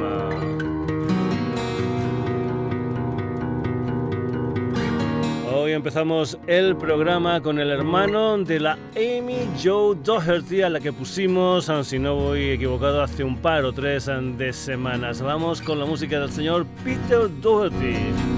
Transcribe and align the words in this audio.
Hoy 5.54 5.74
empezamos 5.74 6.38
el 6.48 6.78
programa 6.78 7.42
con 7.42 7.60
el 7.60 7.70
hermano 7.70 8.38
de 8.38 8.62
la 8.62 8.78
Amy 8.96 9.50
Joe 9.62 9.98
Doherty, 10.02 10.62
a 10.62 10.70
la 10.70 10.80
que 10.80 10.94
pusimos, 10.94 11.70
si 11.84 12.00
no 12.00 12.16
voy 12.16 12.52
equivocado, 12.52 13.02
hace 13.02 13.26
un 13.26 13.36
par 13.38 13.66
o 13.66 13.74
tres 13.74 14.10
de 14.38 14.54
semanas. 14.54 15.22
Vamos 15.22 15.62
con 15.62 15.80
la 15.80 15.86
música 15.86 16.22
del 16.22 16.32
señor 16.32 16.66
Peter 16.86 17.30
Doherty. 17.42 18.37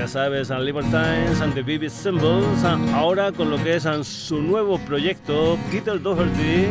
Ya 0.00 0.08
sabes, 0.08 0.50
and 0.50 0.64
Libertines 0.64 1.42
and 1.42 1.52
the 1.52 1.62
Vivid 1.62 1.90
Symbols, 1.90 2.64
ahora 2.94 3.30
con 3.32 3.50
lo 3.50 3.58
que 3.58 3.74
es 3.74 3.86
su 4.06 4.40
nuevo 4.40 4.78
proyecto, 4.78 5.58
Peter 5.70 6.00
Doherty 6.00 6.68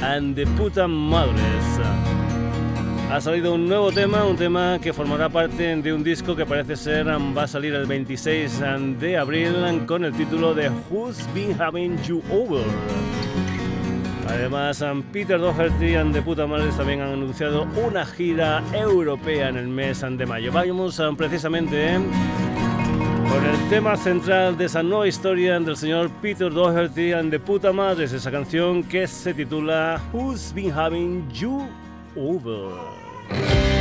and 0.00 0.34
the 0.34 0.46
Puta 0.56 0.88
Madres. 0.88 1.42
Ha 3.10 3.20
salido 3.20 3.52
un 3.52 3.68
nuevo 3.68 3.92
tema, 3.92 4.24
un 4.24 4.36
tema 4.36 4.78
que 4.82 4.94
formará 4.94 5.28
parte 5.28 5.76
de 5.76 5.92
un 5.92 6.02
disco 6.02 6.34
que 6.34 6.46
parece 6.46 6.76
ser 6.76 7.08
va 7.08 7.42
a 7.42 7.46
salir 7.46 7.74
el 7.74 7.84
26 7.84 8.60
de 8.98 9.18
abril 9.18 9.84
con 9.86 10.06
el 10.06 10.14
título 10.14 10.54
de 10.54 10.70
Who's 10.88 11.28
Been 11.34 11.60
Having 11.60 12.02
You 12.04 12.22
Over. 12.30 12.64
Además, 14.30 14.82
Peter 15.12 15.38
Doherty 15.38 15.94
and 15.94 16.14
the 16.14 16.22
Puta 16.22 16.46
Madres 16.46 16.74
también 16.74 17.02
han 17.02 17.12
anunciado 17.12 17.66
una 17.84 18.06
gira 18.06 18.62
europea 18.72 19.50
en 19.50 19.58
el 19.58 19.68
mes 19.68 20.00
de 20.00 20.24
mayo. 20.24 20.50
Vamos 20.50 21.02
precisamente 21.18 22.00
con 23.32 23.46
el 23.46 23.68
tema 23.70 23.96
central 23.96 24.58
de 24.58 24.66
esa 24.66 24.82
nueva 24.82 25.08
historia 25.08 25.58
del 25.58 25.76
señor 25.76 26.10
Peter 26.20 26.52
Doherty 26.52 27.12
and 27.12 27.30
the 27.30 27.38
Puta 27.38 27.72
Madres, 27.72 28.12
esa 28.12 28.30
canción 28.30 28.82
que 28.82 29.06
se 29.06 29.32
titula 29.32 30.00
Who's 30.12 30.52
Been 30.52 30.70
Having 30.70 31.30
You 31.30 31.66
Over. 32.14 33.71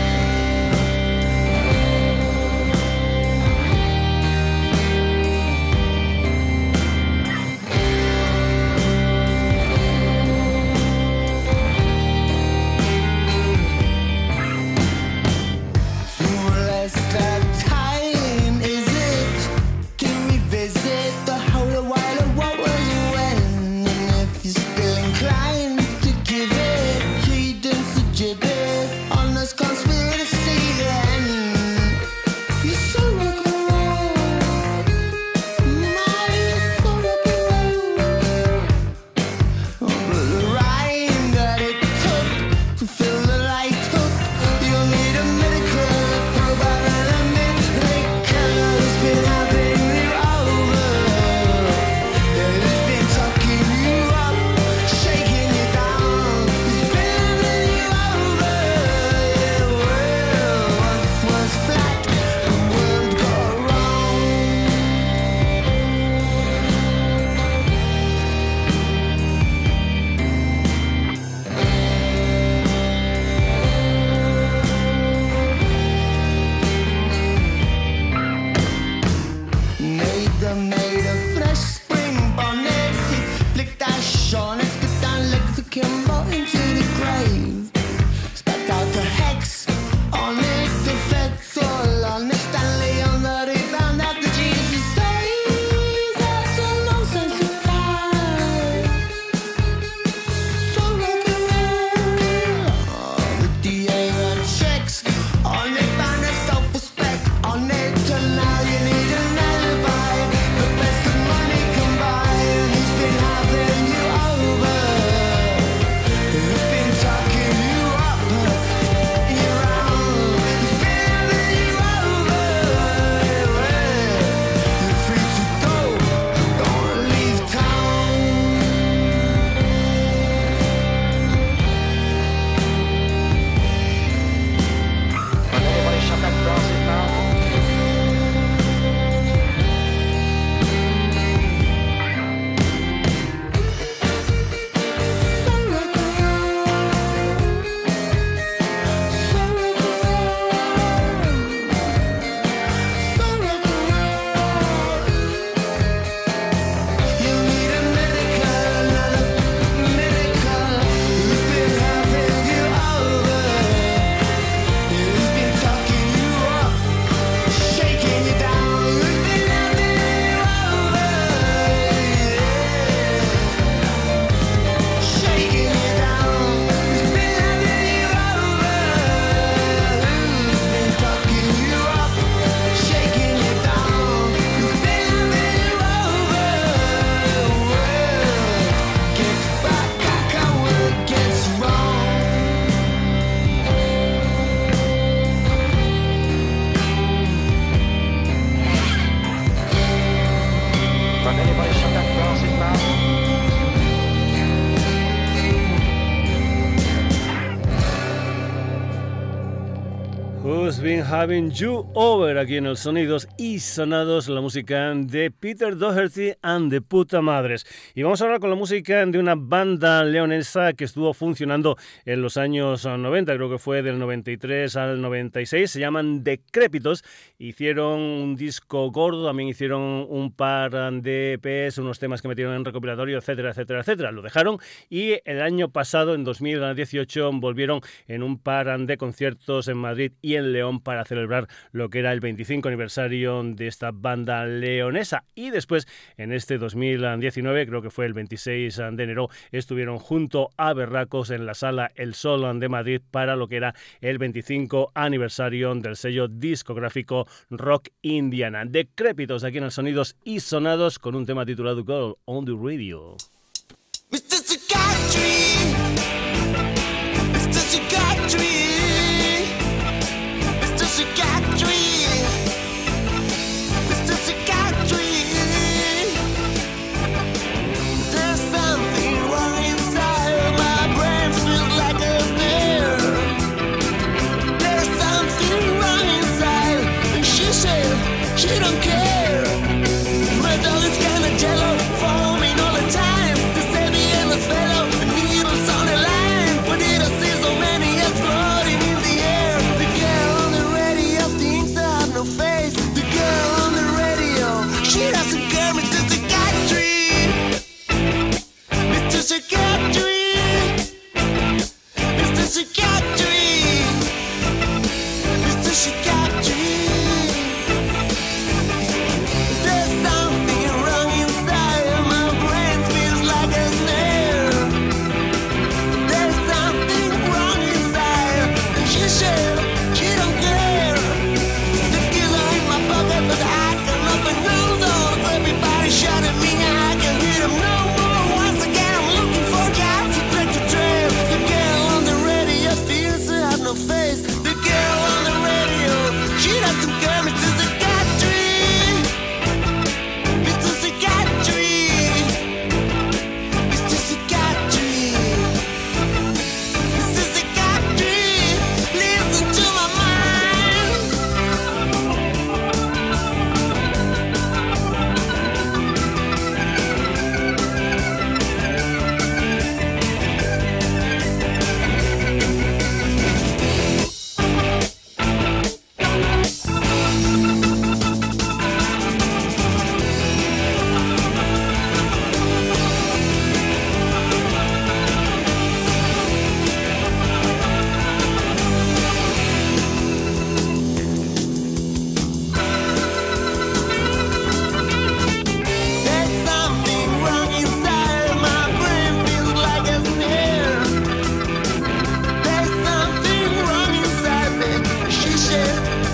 Having 211.22 211.52
You 211.52 211.86
Over 211.94 212.40
aquí 212.40 212.58
en 212.58 212.66
el 212.66 212.78
Sonidos 212.78 213.28
y 213.38 213.60
Sonados, 213.60 214.28
la 214.28 214.42
música 214.42 214.92
de 214.96 215.30
Peter 215.30 215.78
Doherty 215.78 216.32
and 216.42 216.72
the 216.72 216.82
Puta 216.82 217.22
Madres. 217.22 217.64
Y 217.94 218.02
vamos 218.02 218.20
a 218.20 218.26
hablar 218.26 218.40
con 218.40 218.50
la 218.50 218.56
música 218.56 219.06
de 219.06 219.20
una 219.20 219.36
banda 219.36 220.04
leonesa 220.04 220.74
que 220.74 220.84
estuvo 220.84 221.14
funcionando 221.14 221.78
en 222.06 222.24
los 222.24 222.38
años 222.38 222.88
90, 222.88 223.36
creo 223.36 223.52
que 223.52 223.60
fue 223.60 223.84
del 223.84 224.00
93 224.00 224.76
al 224.78 225.00
96, 225.00 225.70
se 225.70 225.80
llaman 225.80 226.24
Decrépitos. 226.24 227.04
Hicieron 227.38 228.00
un 228.00 228.36
disco 228.36 228.90
gordo, 228.90 229.28
también 229.28 229.50
hicieron 229.50 230.08
un 230.10 230.34
par 230.34 230.72
de 230.72 231.34
EPs, 231.34 231.78
unos 231.78 232.00
temas 232.00 232.24
que 232.24 232.30
metieron 232.30 232.56
en 232.56 232.66
recopilatorio, 232.66 233.20
etcétera, 233.20 233.52
etcétera, 233.52 233.82
etcétera. 233.82 234.12
Lo 234.12 234.24
dejaron 234.24 234.58
y 234.90 235.20
el 235.26 235.44
año 235.44 235.70
pasado, 235.70 236.16
en 236.16 236.24
2018, 236.24 237.30
volvieron 237.34 237.82
en 238.08 238.24
un 238.24 238.40
par 238.40 238.76
de 238.80 238.98
conciertos 238.98 239.68
en 239.68 239.78
Madrid 239.78 240.14
y 240.24 240.34
en 240.34 240.52
León 240.52 240.80
para 240.80 241.02
celebrar 241.12 241.50
lo 241.74 241.90
que 241.90 242.00
era 242.00 242.14
el 242.14 242.22
25 242.22 242.70
aniversario 242.70 243.44
de 243.44 243.68
esta 243.68 243.92
banda 243.92 244.46
leonesa. 244.46 245.26
Y 245.36 245.50
después, 245.50 245.86
en 246.16 246.32
este 246.32 246.58
2019, 246.58 247.68
creo 247.68 247.82
que 247.82 247.90
fue 247.90 248.06
el 248.06 248.14
26 248.14 248.78
de 248.94 249.04
enero, 249.04 249.30
estuvieron 249.52 250.00
junto 250.00 250.52
a 250.56 250.72
Berracos 250.74 251.30
en 251.32 251.46
la 251.46 251.54
sala 251.54 251.92
El 251.96 252.14
Sol 252.14 252.60
de 252.62 252.70
Madrid 252.70 253.02
para 253.12 253.36
lo 253.36 253.50
que 253.50 253.58
era 253.58 253.76
el 254.00 254.20
25 254.20 254.92
aniversario 254.96 255.76
del 255.76 255.98
sello 255.98 256.30
discográfico 256.30 257.28
Rock 257.50 257.90
Indiana. 258.02 258.64
Decrépitos 258.64 259.44
aquí 259.44 259.58
en 259.58 259.66
el 259.66 259.72
Sonidos 259.72 260.16
y 260.24 260.40
Sonados 260.40 260.98
con 260.98 261.16
un 261.16 261.26
tema 261.26 261.46
titulado 261.46 261.84
Girl 261.84 262.16
on 262.24 262.46
the 262.46 262.54
Radio. 262.54 263.18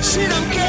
She 0.01 0.27
don't 0.27 0.51
care. 0.51 0.66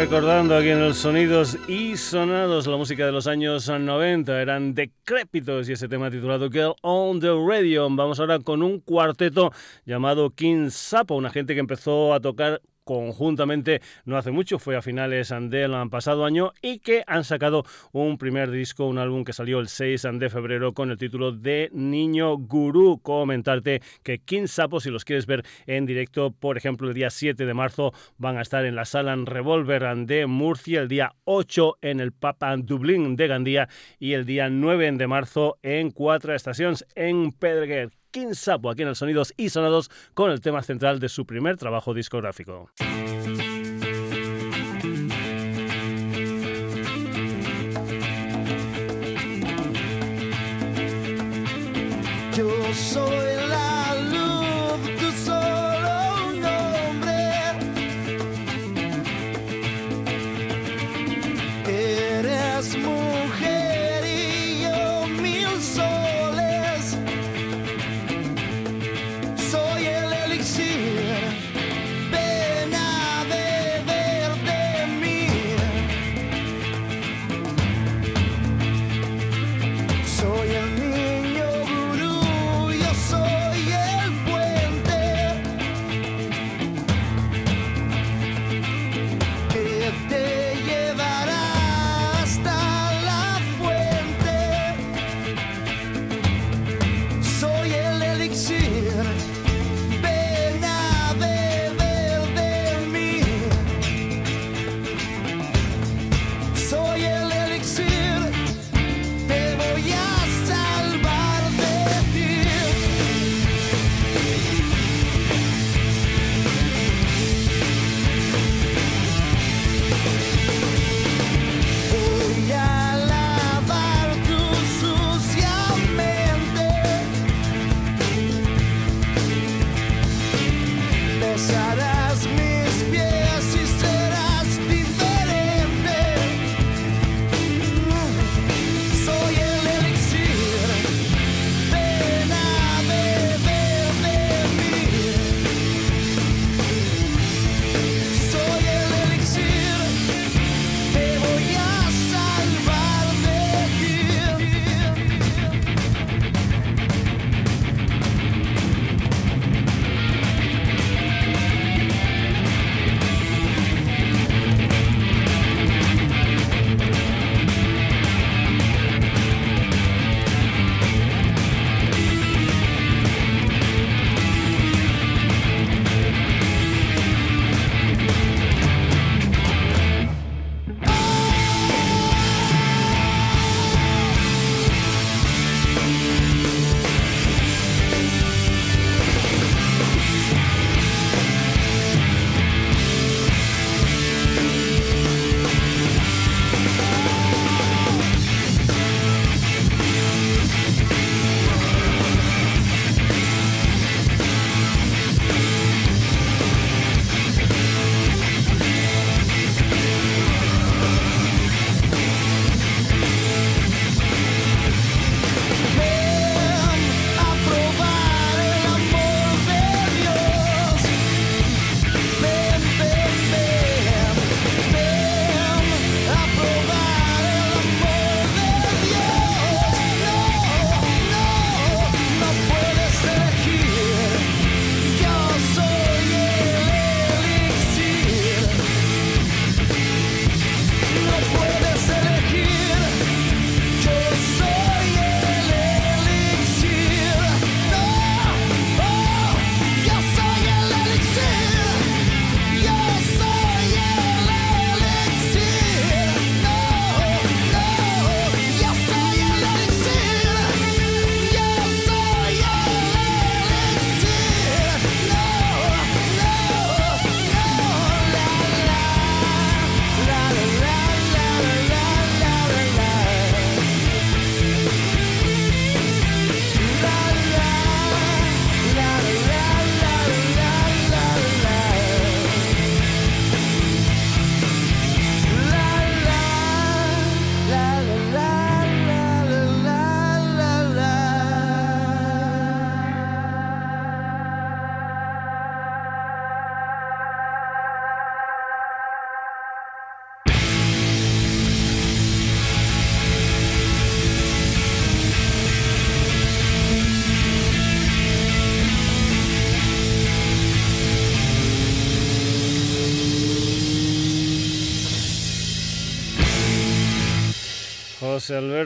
Recordando 0.00 0.56
aquí 0.56 0.70
en 0.70 0.80
los 0.80 0.96
sonidos 0.96 1.58
y 1.68 1.94
sonados 1.94 2.66
la 2.66 2.78
música 2.78 3.04
de 3.04 3.12
los 3.12 3.26
años 3.26 3.68
90. 3.68 4.40
Eran 4.40 4.72
decrépitos 4.72 5.68
y 5.68 5.74
ese 5.74 5.88
tema 5.88 6.10
titulado 6.10 6.48
Girl 6.48 6.74
on 6.80 7.20
the 7.20 7.28
Radio. 7.28 7.86
Vamos 7.90 8.18
ahora 8.18 8.38
con 8.38 8.62
un 8.62 8.80
cuarteto 8.80 9.52
llamado 9.84 10.30
King 10.30 10.70
Sapo, 10.70 11.16
una 11.16 11.28
gente 11.28 11.52
que 11.52 11.60
empezó 11.60 12.14
a 12.14 12.20
tocar 12.20 12.62
conjuntamente 12.84 13.80
no 14.04 14.16
hace 14.16 14.30
mucho, 14.30 14.58
fue 14.58 14.76
a 14.76 14.82
finales 14.82 15.28
del 15.28 15.72
pasado 15.90 16.24
año 16.24 16.52
y 16.62 16.78
que 16.78 17.04
han 17.06 17.24
sacado 17.24 17.64
un 17.92 18.18
primer 18.18 18.50
disco, 18.50 18.86
un 18.86 18.98
álbum 18.98 19.24
que 19.24 19.32
salió 19.32 19.60
el 19.60 19.68
6 19.68 20.06
de 20.14 20.30
febrero 20.30 20.72
con 20.72 20.90
el 20.90 20.98
título 20.98 21.32
de 21.32 21.70
Niño 21.72 22.36
Gurú. 22.36 23.00
Comentarte 23.02 23.82
que 24.02 24.18
King 24.18 24.46
Sapo, 24.46 24.80
si 24.80 24.90
los 24.90 25.04
quieres 25.04 25.26
ver 25.26 25.44
en 25.66 25.86
directo, 25.86 26.32
por 26.32 26.56
ejemplo, 26.56 26.88
el 26.88 26.94
día 26.94 27.10
7 27.10 27.46
de 27.46 27.54
marzo 27.54 27.92
van 28.18 28.38
a 28.38 28.42
estar 28.42 28.64
en 28.64 28.74
la 28.74 28.84
sala 28.84 29.16
Revolver 29.16 29.80
de 30.06 30.26
Murcia, 30.26 30.80
el 30.80 30.88
día 30.88 31.14
8 31.24 31.78
en 31.82 32.00
el 32.00 32.12
Papa 32.12 32.56
Dublín 32.56 33.16
de 33.16 33.26
Gandía 33.26 33.68
y 33.98 34.12
el 34.12 34.24
día 34.24 34.48
9 34.48 34.92
de 34.92 35.06
marzo 35.06 35.58
en 35.62 35.90
Cuatro 35.90 36.34
Estaciones 36.34 36.86
en 36.94 37.32
Pedreguer. 37.32 37.99
King 38.10 38.34
Sapo 38.34 38.70
aquí 38.70 38.82
en 38.82 38.88
el 38.88 38.96
Sonidos 38.96 39.32
y 39.36 39.50
Sonados 39.50 39.90
con 40.14 40.30
el 40.30 40.40
tema 40.40 40.62
central 40.62 41.00
de 41.00 41.08
su 41.08 41.26
primer 41.26 41.56
trabajo 41.56 41.94
discográfico. 41.94 42.70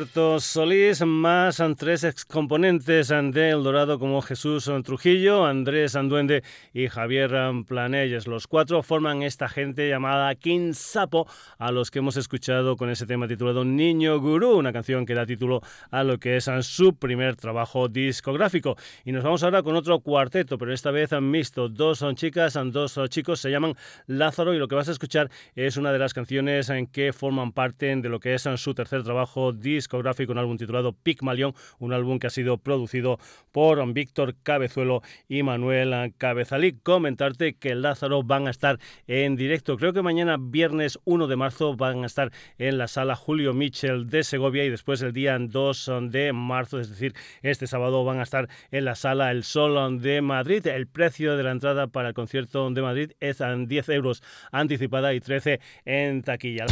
Alberto 0.04 0.38
Solís, 0.38 1.00
más 1.06 1.62
tres 1.78 2.04
excomponentes 2.04 3.08
de 3.08 3.50
El 3.50 3.62
Dorado 3.62 3.98
como 3.98 4.20
Jesús 4.20 4.70
Trujillo, 4.84 5.46
Andrés 5.46 5.96
Anduende 5.96 6.42
y 6.74 6.88
Javier 6.88 7.32
Planelles. 7.66 8.26
Los 8.26 8.46
cuatro 8.46 8.82
forman 8.82 9.22
esta 9.22 9.48
gente 9.48 9.88
llamada 9.88 10.34
King 10.34 10.74
Sapo, 10.74 11.26
a 11.56 11.72
los 11.72 11.90
que 11.90 12.00
hemos 12.00 12.18
escuchado 12.18 12.76
con 12.76 12.90
ese 12.90 13.06
tema 13.06 13.26
titulado 13.26 13.64
Niño 13.64 14.20
Gurú, 14.20 14.58
una 14.58 14.74
canción 14.74 15.06
que 15.06 15.14
da 15.14 15.24
título 15.24 15.62
a 15.90 16.04
lo 16.04 16.18
que 16.18 16.36
es 16.36 16.50
su 16.60 16.96
primer 16.96 17.36
trabajo 17.36 17.88
discográfico. 17.88 18.76
Y 19.06 19.12
nos 19.12 19.24
vamos 19.24 19.42
ahora 19.42 19.62
con 19.62 19.74
otro 19.74 20.00
cuarteto, 20.00 20.58
pero 20.58 20.74
esta 20.74 20.90
vez 20.90 21.14
han 21.14 21.32
visto 21.32 21.70
dos 21.70 22.00
son 22.00 22.14
chicas, 22.14 22.58
dos 22.66 23.00
chicos, 23.08 23.40
se 23.40 23.50
llaman 23.50 23.74
Lázaro 24.06 24.52
y 24.52 24.58
lo 24.58 24.68
que 24.68 24.74
vas 24.74 24.90
a 24.90 24.92
escuchar 24.92 25.30
es 25.54 25.78
una 25.78 25.92
de 25.92 25.98
las 25.98 26.12
canciones 26.12 26.68
en 26.68 26.88
que 26.88 27.14
forman 27.14 27.52
parte 27.52 27.96
de 27.96 28.08
lo 28.10 28.20
que 28.20 28.34
es 28.34 28.42
su 28.56 28.74
tercer 28.74 29.02
trabajo 29.02 29.52
discográfico, 29.52 29.93
un 29.98 30.38
álbum 30.38 30.56
titulado 30.56 30.92
Pigmalion, 30.92 31.54
un 31.78 31.92
álbum 31.92 32.18
que 32.18 32.26
ha 32.26 32.30
sido 32.30 32.58
producido 32.58 33.18
por 33.52 33.84
Víctor 33.92 34.34
Cabezuelo 34.42 35.02
y 35.28 35.42
Manuel 35.42 36.14
Cabezalí. 36.18 36.72
Comentarte 36.72 37.54
que 37.54 37.74
Lázaro 37.74 38.22
van 38.22 38.46
a 38.46 38.50
estar 38.50 38.78
en 39.06 39.36
directo. 39.36 39.76
Creo 39.76 39.92
que 39.92 40.02
mañana, 40.02 40.36
viernes 40.38 40.98
1 41.04 41.26
de 41.26 41.36
marzo, 41.36 41.76
van 41.76 42.02
a 42.02 42.06
estar 42.06 42.32
en 42.58 42.78
la 42.78 42.88
sala 42.88 43.16
Julio 43.16 43.52
Michel 43.52 44.08
de 44.08 44.24
Segovia 44.24 44.64
y 44.64 44.70
después 44.70 45.02
el 45.02 45.12
día 45.12 45.38
2 45.38 45.90
de 46.10 46.32
marzo, 46.32 46.80
es 46.80 46.88
decir, 46.88 47.14
este 47.42 47.66
sábado 47.66 48.04
van 48.04 48.20
a 48.20 48.22
estar 48.22 48.48
en 48.70 48.84
la 48.84 48.94
sala 48.94 49.30
El 49.30 49.44
Sol 49.44 50.00
de 50.00 50.22
Madrid. 50.22 50.66
El 50.66 50.86
precio 50.86 51.36
de 51.36 51.42
la 51.42 51.50
entrada 51.50 51.86
para 51.86 52.08
el 52.08 52.14
concierto 52.14 52.70
de 52.70 52.82
Madrid 52.82 53.12
es 53.20 53.38
10 53.38 53.88
euros 53.90 54.22
anticipada 54.52 55.14
y 55.14 55.20
13 55.20 55.60
en 55.84 56.22
taquilla. 56.22 56.66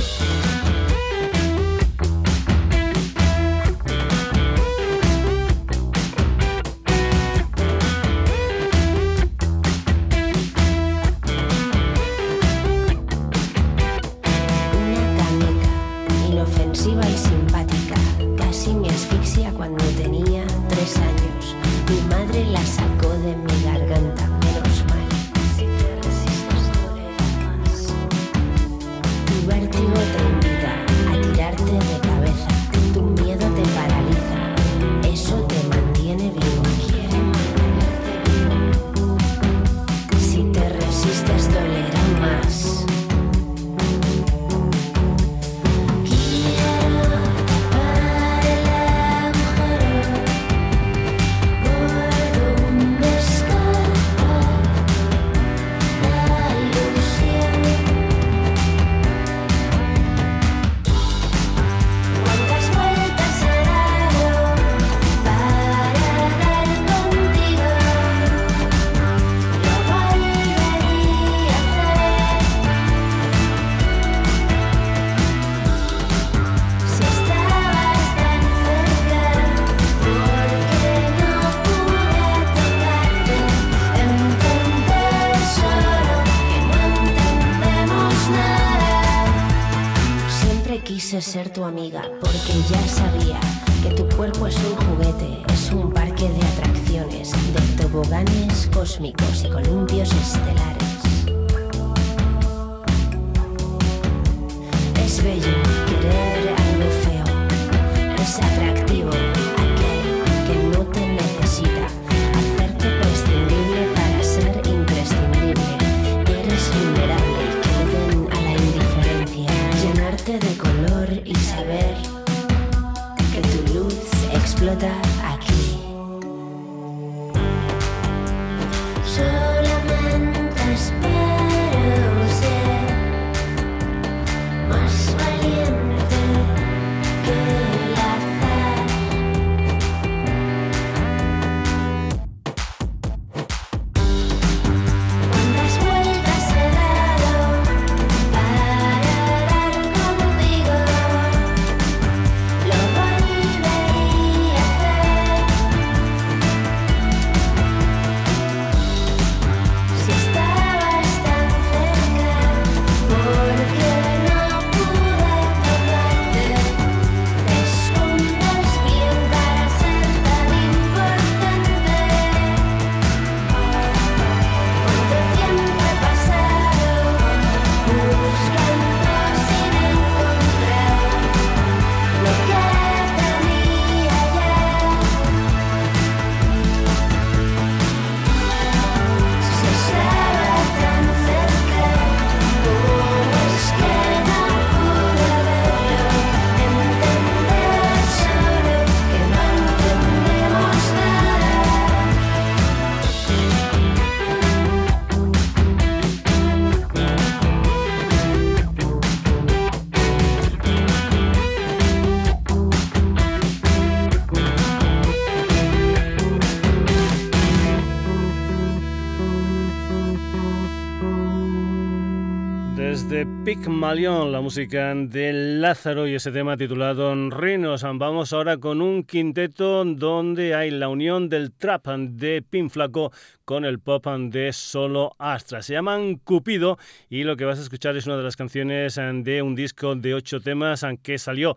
Pygmalion, 223.63 224.33
la 224.33 224.41
música 224.41 224.93
de 224.93 225.33
Lázaro 225.33 226.09
y 226.09 226.17
ese 226.17 226.33
tema 226.33 226.57
titulado 226.57 227.15
Rinos. 227.31 227.85
Vamos 227.85 228.33
ahora 228.33 228.57
con 228.57 228.83
un 228.83 229.05
quinteto 229.05 229.85
donde 229.85 230.57
hay 230.57 230.73
la 230.73 230.89
unión 230.89 231.29
del 231.29 231.53
trap 231.53 231.87
de 231.87 232.43
Pin 232.43 232.71
Flaco 232.71 233.13
con 233.45 233.65
el 233.65 233.79
pop 233.79 234.05
de 234.05 234.53
Solo 234.53 235.13
Astra. 235.17 235.63
Se 235.63 235.75
llaman 235.75 236.17
Cupido 236.17 236.77
y 237.09 237.23
lo 237.23 237.37
que 237.37 237.45
vas 237.45 237.61
a 237.61 237.63
escuchar 237.63 237.97
es 237.97 238.07
una 238.07 238.17
de 238.17 238.25
las 238.25 238.35
canciones 238.35 238.97
de 238.97 239.43
un 239.43 239.55
disco 239.55 239.95
de 239.95 240.15
ocho 240.15 240.41
temas 240.41 240.85
que 241.01 241.19
salió 241.19 241.57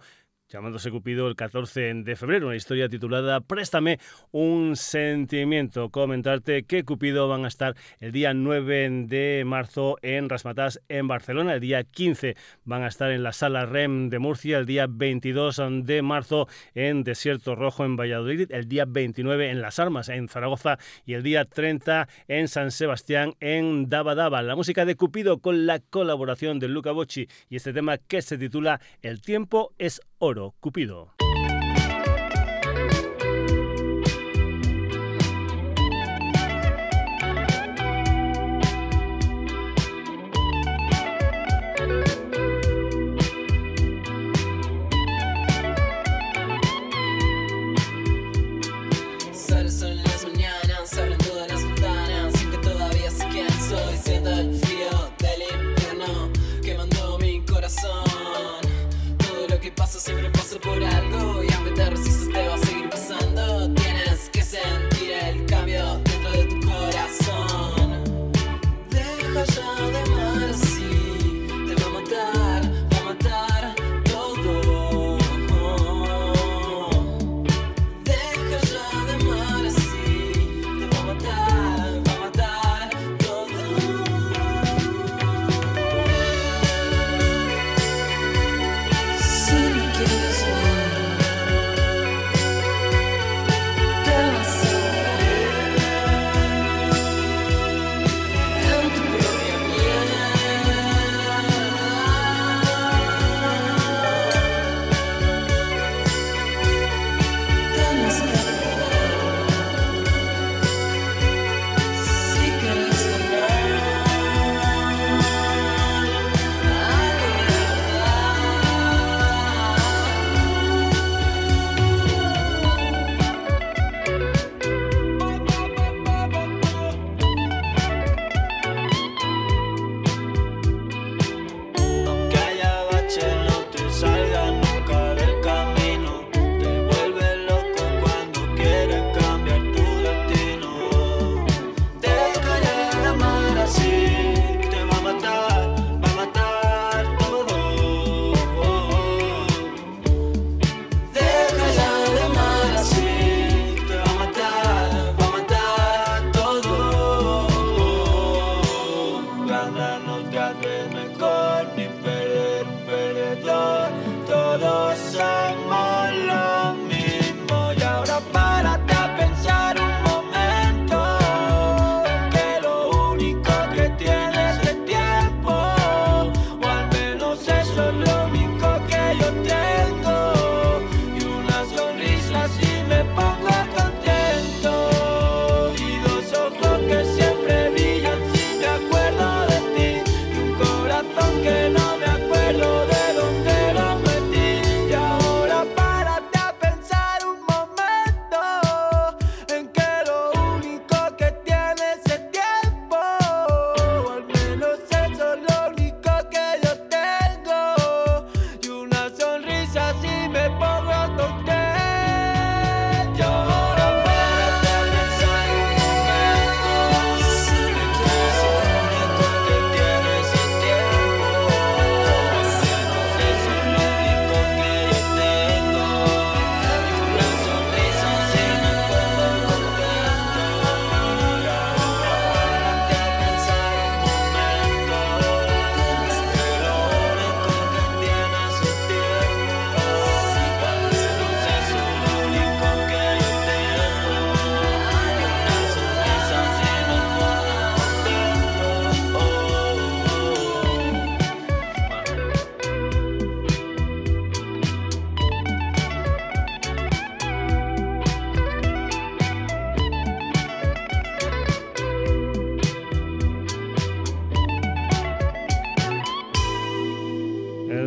llamándose 0.55 0.89
Cupido 0.89 1.27
el 1.27 1.35
14 1.35 1.95
de 1.95 2.15
febrero, 2.15 2.47
una 2.47 2.55
historia 2.55 2.87
titulada 2.87 3.41
Préstame 3.41 3.99
un 4.31 4.77
sentimiento. 4.77 5.89
Comentarte 5.89 6.63
que 6.63 6.85
Cupido 6.85 7.27
van 7.27 7.43
a 7.43 7.49
estar 7.49 7.75
el 7.99 8.13
día 8.13 8.33
9 8.33 9.05
de 9.07 9.43
marzo 9.45 9.97
en 10.01 10.29
Rasmatas 10.29 10.81
en 10.87 11.09
Barcelona, 11.09 11.55
el 11.55 11.59
día 11.59 11.83
15 11.83 12.37
van 12.63 12.83
a 12.83 12.87
estar 12.87 13.11
en 13.11 13.21
la 13.21 13.33
Sala 13.33 13.65
REM 13.65 14.09
de 14.09 14.19
Murcia, 14.19 14.57
el 14.57 14.65
día 14.65 14.87
22 14.89 15.61
de 15.83 16.01
marzo 16.01 16.47
en 16.73 17.03
Desierto 17.03 17.55
Rojo 17.55 17.83
en 17.83 17.97
Valladolid, 17.97 18.49
el 18.53 18.69
día 18.69 18.85
29 18.87 19.49
en 19.49 19.61
Las 19.61 19.79
Armas 19.79 20.07
en 20.07 20.29
Zaragoza. 20.29 20.77
Y 21.05 21.15
el 21.15 21.23
día 21.23 21.43
30 21.43 22.07
en 22.29 22.47
San 22.47 22.71
Sebastián 22.71 23.33
en 23.41 23.89
Daba 23.89 24.15
Daba. 24.15 24.41
La 24.41 24.55
música 24.55 24.85
de 24.85 24.95
Cupido 24.95 25.39
con 25.39 25.65
la 25.65 25.79
colaboración 25.79 26.59
de 26.59 26.69
Luca 26.69 26.93
Bocci. 26.93 27.27
Y 27.49 27.57
este 27.57 27.73
tema 27.73 27.97
que 27.97 28.21
se 28.21 28.37
titula 28.37 28.79
El 29.01 29.19
tiempo 29.19 29.73
es 29.77 30.01
oro, 30.25 30.55
Cupido. 30.59 31.13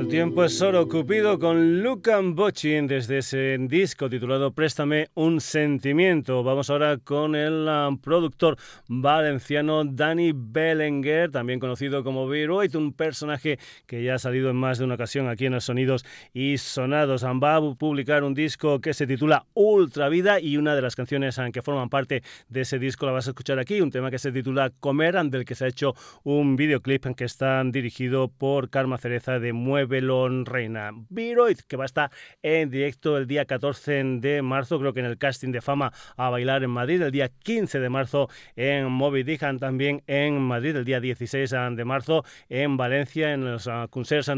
Pues 0.08 0.56
solo 0.56 0.88
Cupido 0.88 1.38
con 1.38 1.82
Lucan 1.82 2.34
Bochin 2.34 2.86
desde 2.86 3.18
ese 3.18 3.58
disco 3.60 4.08
titulado 4.08 4.52
Préstame 4.52 5.08
un 5.14 5.38
sentimiento. 5.38 6.42
Vamos 6.42 6.70
ahora 6.70 6.96
con 6.96 7.34
el 7.34 7.68
um, 7.68 7.98
productor 7.98 8.56
valenciano 8.88 9.84
Dani 9.84 10.32
Belenguer, 10.34 11.30
también 11.30 11.60
conocido 11.60 12.02
como 12.02 12.26
Beroit, 12.26 12.74
un 12.74 12.94
personaje 12.94 13.58
que 13.86 14.02
ya 14.02 14.14
ha 14.14 14.18
salido 14.18 14.48
en 14.48 14.56
más 14.56 14.78
de 14.78 14.84
una 14.84 14.94
ocasión 14.94 15.28
aquí 15.28 15.44
en 15.44 15.52
los 15.52 15.64
Sonidos 15.64 16.06
y 16.32 16.56
Sonados. 16.56 17.22
Va 17.24 17.56
a 17.56 17.74
publicar 17.74 18.24
un 18.24 18.32
disco 18.32 18.80
que 18.80 18.94
se 18.94 19.06
titula 19.06 19.44
Ultra 19.52 20.08
Vida 20.08 20.40
y 20.40 20.56
una 20.56 20.74
de 20.74 20.80
las 20.82 20.96
canciones 20.96 21.36
um, 21.36 21.52
que 21.52 21.60
forman 21.60 21.90
parte 21.90 22.22
de 22.48 22.62
ese 22.62 22.78
disco 22.78 23.04
la 23.04 23.12
vas 23.12 23.26
a 23.26 23.30
escuchar 23.30 23.58
aquí, 23.58 23.82
un 23.82 23.90
tema 23.90 24.10
que 24.10 24.18
se 24.18 24.32
titula 24.32 24.70
Comer, 24.80 25.16
del 25.24 25.44
que 25.44 25.54
se 25.54 25.66
ha 25.66 25.68
hecho 25.68 25.94
un 26.24 26.56
videoclip 26.56 27.14
que 27.14 27.24
está 27.24 27.62
dirigido 27.64 28.28
por 28.28 28.70
Karma 28.70 28.96
Cereza 28.96 29.38
de 29.38 29.52
Mueve 29.52 29.97
reina. 30.00 30.90
Viroid, 31.08 31.58
que 31.66 31.76
va 31.76 31.84
a 31.84 31.86
estar 31.86 32.10
en 32.42 32.70
directo 32.70 33.16
el 33.16 33.26
día 33.26 33.44
14 33.44 34.02
de 34.20 34.42
marzo, 34.42 34.78
creo 34.78 34.92
que 34.92 35.00
en 35.00 35.06
el 35.06 35.18
casting 35.18 35.52
de 35.52 35.60
fama 35.60 35.92
a 36.16 36.30
bailar 36.30 36.62
en 36.62 36.70
Madrid, 36.70 37.02
el 37.02 37.12
día 37.12 37.28
15 37.28 37.80
de 37.80 37.88
marzo 37.88 38.28
en 38.56 38.90
Moby 38.90 39.24
también 39.36 40.02
en 40.06 40.40
Madrid, 40.40 40.76
el 40.76 40.84
día 40.84 41.00
16 41.00 41.54
de 41.72 41.84
marzo 41.84 42.24
en 42.48 42.76
Valencia, 42.76 43.32
en 43.32 43.44
los 43.44 43.66
uh, 43.66 43.88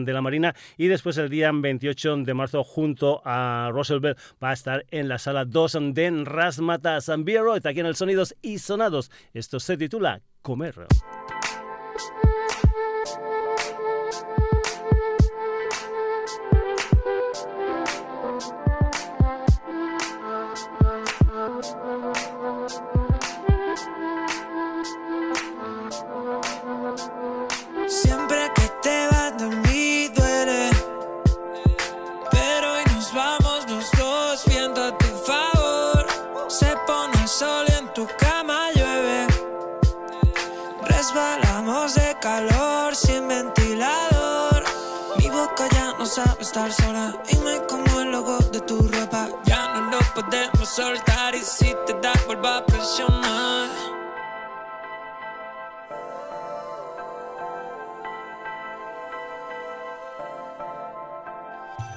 de 0.05 0.13
la 0.13 0.23
Marina, 0.23 0.55
y 0.77 0.89
después 0.89 1.17
el 1.19 1.29
día 1.29 1.51
28 1.53 2.17
de 2.19 2.35
marzo 2.35 2.65
junto 2.65 3.23
a 3.25 3.71
Bell 4.01 4.17
va 4.43 4.51
a 4.51 4.53
estar 4.53 4.85
en 4.91 5.09
la 5.09 5.19
sala 5.19 5.45
2 5.45 5.79
de 5.93 6.25
Rasmatas. 6.25 7.11
Viroid, 7.19 7.67
aquí 7.67 7.81
en 7.81 7.87
el 7.87 7.97
Sonidos 7.97 8.35
y 8.43 8.59
Sonados. 8.59 9.11
Esto 9.33 9.61
se 9.61 9.77
titula 9.77 10.23
Comer. 10.43 10.87
Sabe 46.11 46.43
estar 46.43 46.73
sola 46.73 47.15
y 47.29 47.37
me 47.37 47.65
como 47.67 48.01
el 48.01 48.11
logo 48.11 48.39
de 48.53 48.61
tu 48.61 48.77
ropa. 48.89 49.29
Ya 49.45 49.69
no 49.75 49.91
lo 49.91 49.99
podemos 50.15 50.69
soltar 50.69 51.35
y 51.37 51.43
si 51.43 51.73
te 51.87 51.95
da 52.03 52.13
vuelvo 52.27 52.49
a 52.49 52.67
presionar. 52.67 53.69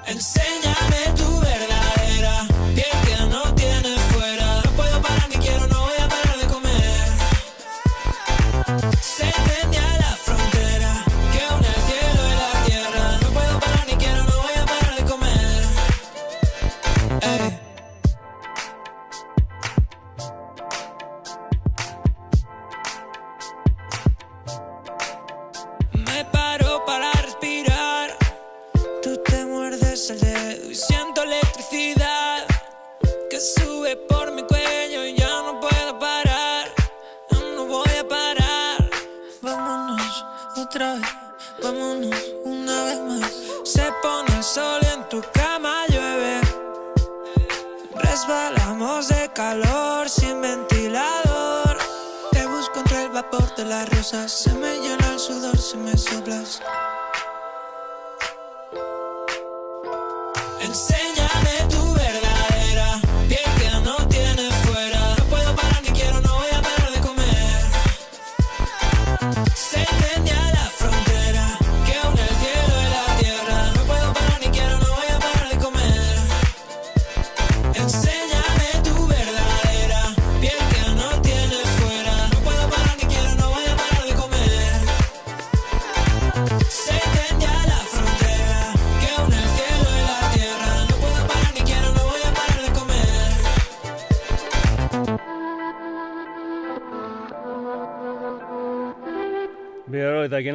Enséñame 0.06 0.73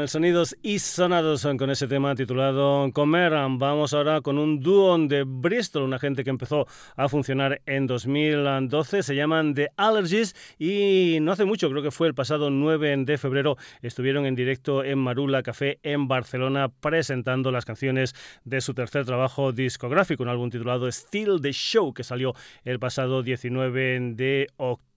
Sonidos 0.09 0.57
y 0.63 0.79
Sonados 0.79 1.47
con 1.59 1.69
ese 1.71 1.87
tema 1.87 2.15
titulado 2.15 2.91
Comer. 2.95 3.33
Vamos 3.33 3.93
ahora 3.93 4.23
con 4.23 4.39
un 4.39 4.61
dúo 4.61 4.97
de 4.97 5.25
Bristol, 5.27 5.83
una 5.83 5.99
gente 5.99 6.25
que 6.25 6.31
empezó 6.31 6.67
a 6.97 7.09
funcionar 7.09 7.61
en 7.67 7.87
2012. 7.87 9.03
Se 9.03 9.15
llaman 9.15 9.53
The 9.53 9.69
Allergies 9.77 10.35
y 10.59 11.19
no 11.21 11.33
hace 11.33 11.45
mucho, 11.45 11.69
creo 11.69 11.83
que 11.83 11.91
fue 11.91 12.09
el 12.09 12.15
pasado 12.15 12.49
9 12.49 13.05
de 13.05 13.19
febrero, 13.19 13.59
estuvieron 13.83 14.25
en 14.25 14.35
directo 14.35 14.83
en 14.83 14.99
Marula 14.99 15.43
Café 15.43 15.79
en 15.83 16.09
Barcelona 16.09 16.69
presentando 16.69 17.53
las 17.53 17.67
canciones 17.67 18.15
de 18.45 18.63
su 18.63 18.73
tercer 18.73 19.05
trabajo 19.05 19.53
discográfico, 19.53 20.23
un 20.23 20.31
álbum 20.31 20.49
titulado 20.49 20.91
Still 20.91 21.41
the 21.43 21.53
Show 21.53 21.93
que 21.93 22.03
salió 22.03 22.35
el 22.65 22.79
pasado 22.79 23.23
19 23.23 24.15
de 24.15 24.47
octubre. 24.57 24.88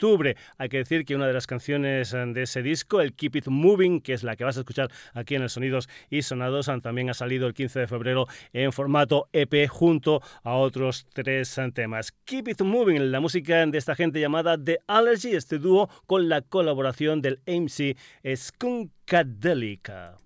Hay 0.57 0.69
que 0.69 0.77
decir 0.77 1.05
que 1.05 1.15
una 1.15 1.27
de 1.27 1.33
las 1.33 1.45
canciones 1.45 2.11
de 2.11 2.41
ese 2.41 2.63
disco, 2.63 3.01
el 3.01 3.13
Keep 3.13 3.35
It 3.35 3.47
Moving, 3.47 4.01
que 4.01 4.13
es 4.13 4.23
la 4.23 4.35
que 4.35 4.43
vas 4.43 4.57
a 4.57 4.61
escuchar 4.61 4.89
aquí 5.13 5.35
en 5.35 5.43
el 5.43 5.49
Sonidos 5.49 5.89
y 6.09 6.23
Sonados, 6.23 6.71
también 6.81 7.11
ha 7.11 7.13
salido 7.13 7.45
el 7.45 7.53
15 7.53 7.81
de 7.81 7.87
febrero 7.87 8.25
en 8.51 8.71
formato 8.71 9.29
EP 9.31 9.67
junto 9.69 10.21
a 10.43 10.55
otros 10.55 11.05
tres 11.13 11.55
temas. 11.75 12.13
Keep 12.25 12.47
It 12.47 12.61
Moving, 12.61 13.11
la 13.11 13.19
música 13.19 13.63
de 13.65 13.77
esta 13.77 13.93
gente 13.95 14.19
llamada 14.19 14.57
The 14.57 14.79
Allergy, 14.87 15.35
este 15.35 15.59
dúo 15.59 15.87
con 16.07 16.29
la 16.29 16.41
colaboración 16.41 17.21
del 17.21 17.39
MC 17.45 17.95
Skunkadelica. 18.35 20.17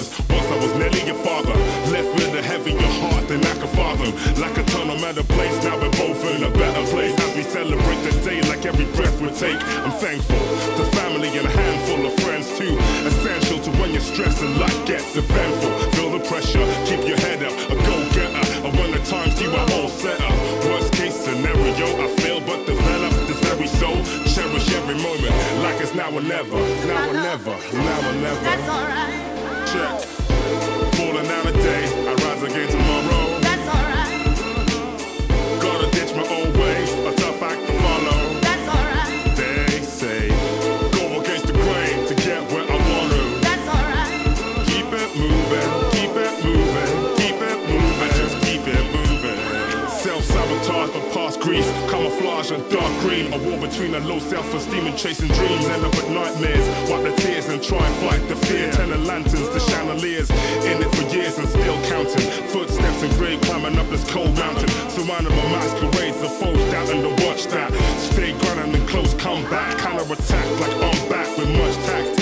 From. 0.00 0.36
Once 0.36 0.46
I 0.46 0.56
was 0.56 0.74
nearly 0.76 1.02
your 1.04 1.18
father, 1.24 1.54
left 1.90 2.10
with 2.14 2.34
a 2.34 2.42
heavier 2.42 2.78
heart 3.02 3.28
than 3.28 3.44
I 3.44 3.54
could 3.54 3.70
fathom. 3.70 4.12
Like 4.40 4.56
a 4.58 4.64
tunnel 4.64 4.98
at 5.04 5.18
a 5.18 5.24
place, 5.24 5.62
now 5.64 5.76
we're 5.76 5.90
both 5.90 6.22
in 6.34 6.44
a 6.44 6.50
better 6.50 6.84
place. 6.90 7.14
As 7.18 7.36
we 7.36 7.42
celebrate 7.42 8.02
the 8.06 8.12
day, 8.22 8.40
like 8.48 8.64
every 8.66 8.86
breath 8.96 9.20
we 9.20 9.30
take. 9.30 9.60
I'm 9.84 9.92
thankful 9.98 10.38
to 10.38 10.84
family 10.96 11.28
and 11.28 11.46
a 11.46 11.50
handful 11.50 12.06
of 12.06 12.14
friends 12.20 12.46
too. 12.58 12.76
Essential 13.06 13.58
to 13.60 13.70
when 13.78 13.92
you're 13.92 14.00
stressed 14.00 14.42
and 14.42 14.58
life 14.58 14.86
gets 14.86 15.16
eventful. 15.16 15.70
Feel 15.92 16.10
the 16.18 16.22
pressure, 16.28 16.64
keep 16.86 17.06
your 17.06 17.18
head 17.18 17.42
up, 17.42 17.54
a 17.70 17.74
go 17.74 17.96
getter. 18.14 18.44
And 18.66 18.72
when 18.78 18.90
the 18.92 19.02
times 19.04 19.40
you 19.40 19.50
are 19.50 19.68
all 19.72 19.88
set 19.88 20.20
up, 20.20 20.36
worst 20.64 20.92
case 20.92 21.14
scenario, 21.14 21.86
I 22.04 22.08
feel 22.20 22.40
but 22.40 22.66
develop 22.66 23.12
this 23.26 23.40
very 23.48 23.66
soul. 23.66 23.98
Cherish 24.26 24.68
every 24.74 24.94
moment 24.94 25.34
like 25.62 25.80
it's 25.80 25.94
now 25.94 26.10
or 26.10 26.22
never, 26.22 26.58
now 26.86 27.10
or 27.10 27.12
never, 27.12 27.56
now 27.72 28.08
or 28.08 28.14
never. 28.14 28.40
That's 28.42 28.68
alright. 28.68 29.37
Check. 29.72 30.00
Falling 30.94 31.24
down 31.24 31.46
a 31.46 31.52
day, 31.52 31.84
I 32.08 32.14
rise 32.14 32.42
again 32.42 32.68
tomorrow. 32.70 33.27
Dark 52.56 53.00
green. 53.00 53.32
A 53.32 53.38
war 53.38 53.58
between 53.58 53.94
a 53.94 54.00
low 54.00 54.18
self-esteem 54.18 54.86
and 54.86 54.96
chasing 54.96 55.28
dreams. 55.28 55.66
End 55.66 55.84
up 55.84 55.94
with 55.94 56.08
nightmares. 56.08 56.66
Wipe 56.88 57.02
the 57.04 57.14
tears 57.20 57.48
and 57.48 57.62
try 57.62 57.84
and 57.84 57.96
fight 57.96 58.28
the 58.28 58.36
fear. 58.46 58.72
Turning 58.72 59.04
lanterns 59.04 59.48
to 59.50 59.60
chandeliers. 59.60 60.30
In 60.64 60.80
it 60.80 60.94
for 60.94 61.14
years 61.14 61.36
and 61.38 61.48
still 61.48 61.78
counting. 61.84 62.24
Footsteps 62.48 63.02
and 63.02 63.12
grave 63.18 63.40
climbing 63.42 63.78
up 63.78 63.88
this 63.90 64.08
cold 64.10 64.34
mountain. 64.36 64.68
Surrounded 64.88 65.30
by 65.30 65.44
masquerades, 65.52 66.20
the 66.20 66.28
foes 66.28 66.72
doubting 66.72 67.02
to 67.02 67.26
watch 67.26 67.46
that. 67.48 67.72
Stay 67.98 68.32
grinding 68.38 68.80
and 68.80 68.88
close 68.88 69.12
comeback. 69.14 69.76
Counter 69.78 70.10
attack 70.10 70.46
like 70.60 70.74
I'm 70.74 71.08
back 71.08 71.36
with 71.36 71.50
much 71.50 71.74
tact. 71.86 72.17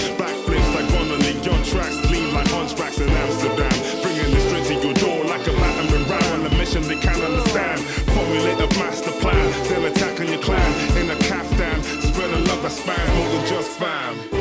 Clan 10.47 10.97
in 10.97 11.11
a 11.11 11.17
caftan. 11.17 11.83
Spreading 11.83 12.45
love 12.47 12.63
that 12.63 12.71
spans 12.71 13.11
more 13.19 13.29
than 13.33 13.47
just 13.47 13.71
fam. 13.79 14.36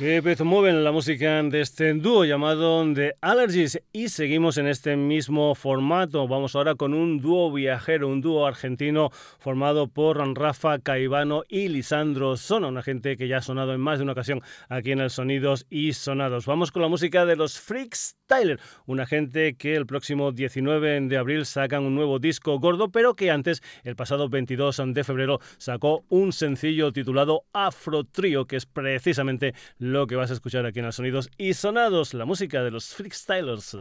Que 0.00 0.22
pez 0.22 0.40
mueven 0.40 0.82
la 0.82 0.92
música 0.92 1.42
de 1.42 1.60
este 1.60 1.92
dúo 1.92 2.24
llamado 2.24 2.90
The 2.94 3.16
Allergies 3.20 3.82
y 3.92 4.08
seguimos 4.08 4.56
en 4.56 4.66
este 4.66 4.96
mismo 4.96 5.54
formato. 5.54 6.26
Vamos 6.26 6.56
ahora 6.56 6.74
con 6.74 6.94
un 6.94 7.20
dúo 7.20 7.52
viajero, 7.52 8.08
un 8.08 8.22
dúo 8.22 8.46
argentino 8.46 9.10
formado 9.38 9.88
por 9.88 10.16
Rafa 10.38 10.78
Caivano 10.78 11.42
y 11.50 11.68
Lisandro 11.68 12.38
Sono, 12.38 12.68
una 12.68 12.80
gente 12.80 13.18
que 13.18 13.28
ya 13.28 13.36
ha 13.36 13.42
sonado 13.42 13.74
en 13.74 13.80
más 13.82 13.98
de 13.98 14.04
una 14.04 14.12
ocasión 14.12 14.40
aquí 14.70 14.92
en 14.92 15.00
el 15.00 15.10
Sonidos 15.10 15.66
y 15.68 15.92
Sonados. 15.92 16.46
Vamos 16.46 16.72
con 16.72 16.80
la 16.80 16.88
música 16.88 17.26
de 17.26 17.36
los 17.36 17.60
Freaks 17.60 18.16
Tyler, 18.26 18.58
una 18.86 19.04
gente 19.04 19.54
que 19.56 19.76
el 19.76 19.84
próximo 19.84 20.32
19 20.32 21.00
de 21.02 21.16
abril 21.18 21.44
sacan 21.44 21.82
un 21.82 21.94
nuevo 21.94 22.18
disco 22.18 22.58
gordo, 22.58 22.88
pero 22.90 23.14
que 23.14 23.30
antes, 23.30 23.60
el 23.84 23.96
pasado 23.96 24.30
22 24.30 24.80
de 24.94 25.04
febrero, 25.04 25.40
sacó 25.58 26.04
un 26.08 26.32
sencillo 26.32 26.90
titulado 26.90 27.42
Afro 27.52 28.04
Trio, 28.04 28.46
que 28.46 28.56
es 28.56 28.64
precisamente 28.64 29.52
lo 29.92 30.06
que 30.06 30.16
vas 30.16 30.30
a 30.30 30.34
escuchar 30.34 30.66
aquí 30.66 30.78
en 30.78 30.86
los 30.86 30.96
Sonidos 30.96 31.30
y 31.36 31.54
Sonados, 31.54 32.14
la 32.14 32.24
música 32.24 32.62
de 32.62 32.70
los 32.70 32.94
Freakstylers. 32.94 33.76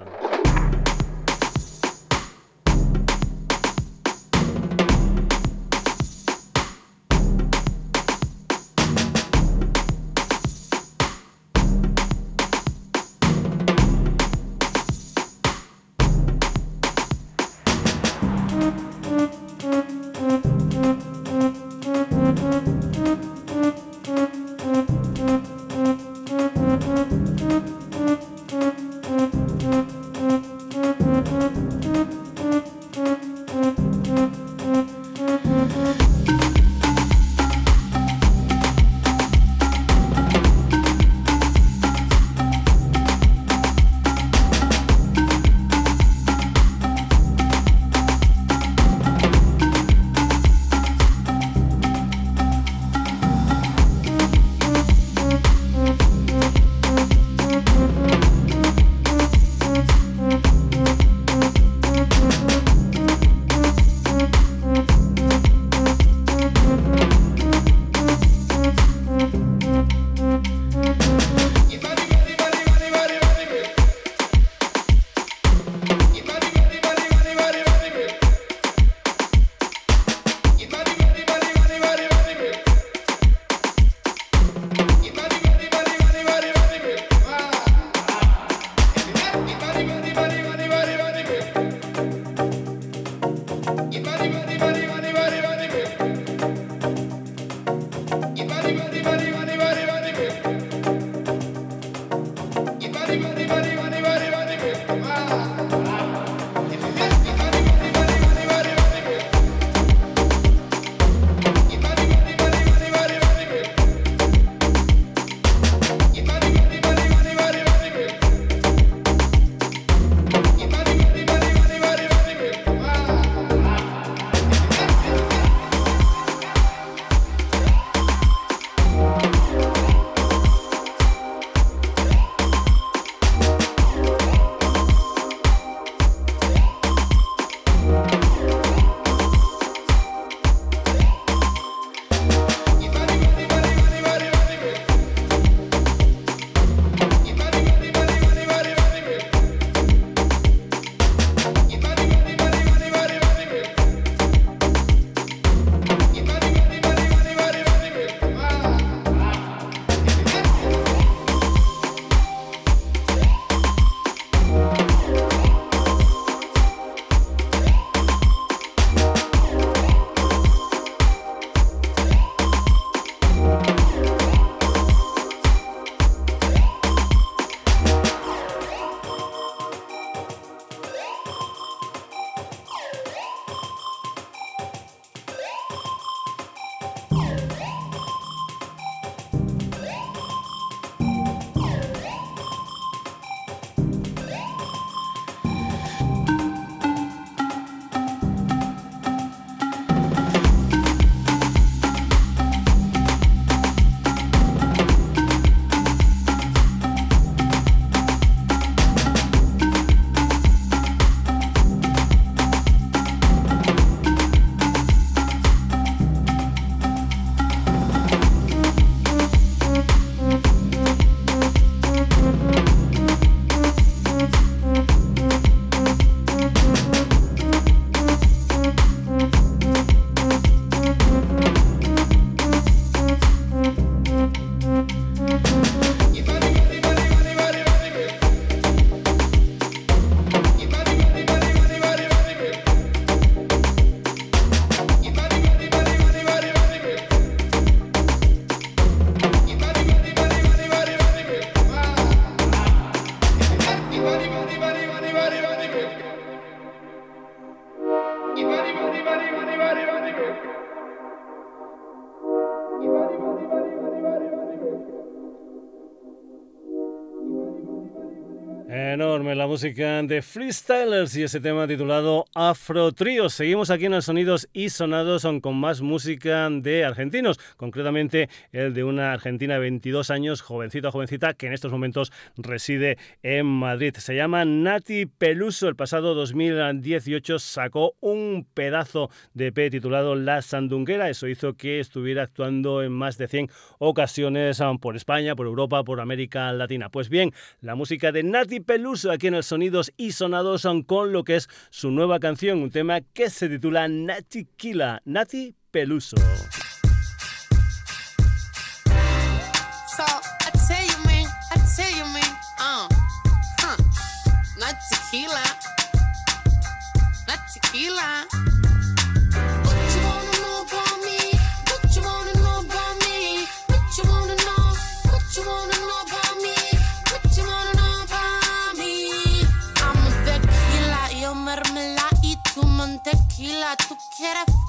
Música 269.59 270.01
de 270.03 270.21
Freestylers 270.21 271.17
y 271.17 271.23
ese 271.23 271.41
tema 271.41 271.67
titulado 271.67 272.23
Afro 272.33 272.93
Trio. 272.93 273.27
Seguimos 273.27 273.69
aquí 273.69 273.87
en 273.87 273.91
los 273.91 274.05
Sonidos 274.05 274.47
y 274.53 274.69
Sonados 274.69 275.27
con 275.41 275.57
más 275.57 275.81
música 275.81 276.49
de 276.49 276.85
argentinos, 276.85 277.37
concretamente 277.57 278.29
el 278.53 278.73
de 278.73 278.85
una 278.85 279.11
argentina 279.11 279.55
de 279.55 279.59
22 279.59 280.11
años, 280.11 280.41
jovencita, 280.41 280.91
jovencita, 280.91 281.33
que 281.33 281.47
en 281.47 281.51
estos 281.51 281.73
momentos 281.73 282.13
reside 282.37 282.97
en 283.21 283.47
Madrid. 283.47 283.93
Se 283.97 284.15
llama 284.15 284.45
Nati 284.45 285.07
Peluso. 285.07 285.67
El 285.67 285.75
pasado 285.75 286.15
2018 286.15 287.37
sacó 287.37 287.95
un 287.99 288.47
pedazo 288.53 289.09
de 289.33 289.47
EP 289.47 289.71
titulado 289.71 290.15
La 290.15 290.41
Sandunguera. 290.41 291.09
Eso 291.09 291.27
hizo 291.27 291.55
que 291.55 291.81
estuviera 291.81 292.23
actuando 292.23 292.81
en 292.81 292.93
más 292.93 293.17
de 293.17 293.27
100 293.27 293.49
ocasiones 293.79 294.61
um, 294.61 294.79
por 294.79 294.95
España, 294.95 295.35
por 295.35 295.47
Europa, 295.47 295.83
por 295.83 295.99
América 295.99 296.53
Latina. 296.53 296.87
Pues 296.87 297.09
bien, 297.09 297.33
la 297.59 297.75
música 297.75 298.13
de 298.13 298.23
Nati 298.23 298.61
Peluso 298.61 299.11
aquí 299.11 299.27
en 299.27 299.33
el 299.33 299.48
Sonidos 299.49 299.91
y 299.97 300.11
Sonados 300.11 300.67
con 300.85 301.11
lo 301.11 301.23
que 301.23 301.35
es 301.35 301.49
su 301.71 301.89
nueva 301.89 302.19
canción, 302.19 302.59
un 302.59 302.69
tema 302.69 303.01
que 303.01 303.31
se 303.31 303.49
titula 303.49 303.87
Nati 303.87 304.45
Kila, 304.45 305.01
Nati 305.05 305.55
Peluso. 305.71 306.17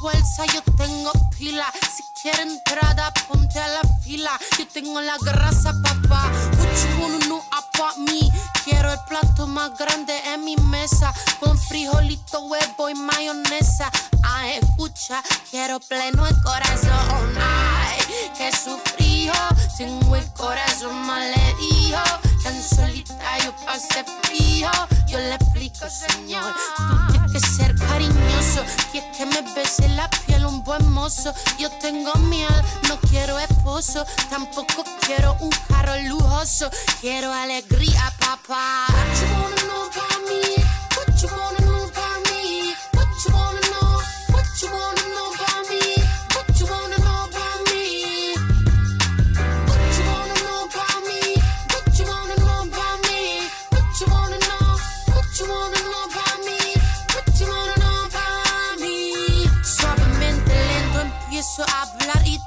Fuerza, 0.00 0.44
yo 0.46 0.62
tengo 0.76 1.12
pila. 1.38 1.66
Si 1.94 2.02
quieres 2.20 2.40
entrada, 2.40 3.12
ponte 3.28 3.58
a 3.60 3.68
la 3.68 3.82
fila. 4.02 4.30
Yo 4.58 4.66
tengo 4.68 5.00
la 5.00 5.16
grasa, 5.18 5.74
papá. 5.82 6.30
What 6.58 7.96
you? 7.96 8.30
Quiero 8.64 8.92
el 8.92 8.98
plato 9.08 9.46
más 9.46 9.76
grande 9.78 10.14
en 10.32 10.44
mi 10.44 10.56
mesa. 10.56 11.12
Con 11.40 11.58
frijolito, 11.58 12.40
huevo 12.42 12.90
y 12.90 12.94
mayonesa. 12.94 13.90
Ay, 14.22 14.58
escucha, 14.62 15.22
quiero 15.50 15.80
pleno 15.80 16.26
el 16.26 16.42
corazón. 16.42 17.36
Ay, 17.38 17.98
que 18.36 18.50
sufrió. 18.52 19.32
Tengo 19.76 20.16
el 20.16 20.32
corazón 20.34 20.94
malherido. 21.06 22.00
Tan 22.60 22.68
solita 22.68 23.38
yo 23.42 23.56
pasé 23.64 24.04
frío. 24.22 24.70
Yo 25.06 25.18
le 25.18 25.34
explico, 25.34 25.86
señor. 25.88 26.54
Tú 26.76 27.12
tienes 27.12 27.32
que 27.32 27.40
ser 27.40 27.74
cariñoso. 27.74 28.62
Y 28.92 28.98
es 28.98 29.16
que 29.16 29.24
me 29.24 29.40
bese 29.54 29.88
la 29.90 30.10
piel 30.10 30.44
un 30.44 30.62
buen 30.62 30.90
mozo. 30.90 31.32
Yo 31.58 31.70
tengo 31.80 32.12
miel, 32.28 32.54
no 32.88 32.98
quiero 33.08 33.38
esposo. 33.38 34.04
Tampoco 34.28 34.84
quiero 35.06 35.36
un 35.40 35.50
carro 35.68 35.96
lujoso. 36.02 36.70
Quiero 37.00 37.32
alegría, 37.32 38.12
papá. 38.18 38.86
What 38.88 39.20
you 39.20 39.26
wanna 39.32 39.62
know 39.62 39.86
about? 39.86 40.20
What 40.96 41.22
you 41.22 41.28
wanna 41.34 41.60
know 41.60 41.84
about? 41.84 42.28
What 42.94 43.08
you 43.24 43.32
wanna 43.32 43.60
know? 43.70 44.00
What 44.32 44.46
you 44.60 44.68
wanna 44.70 44.99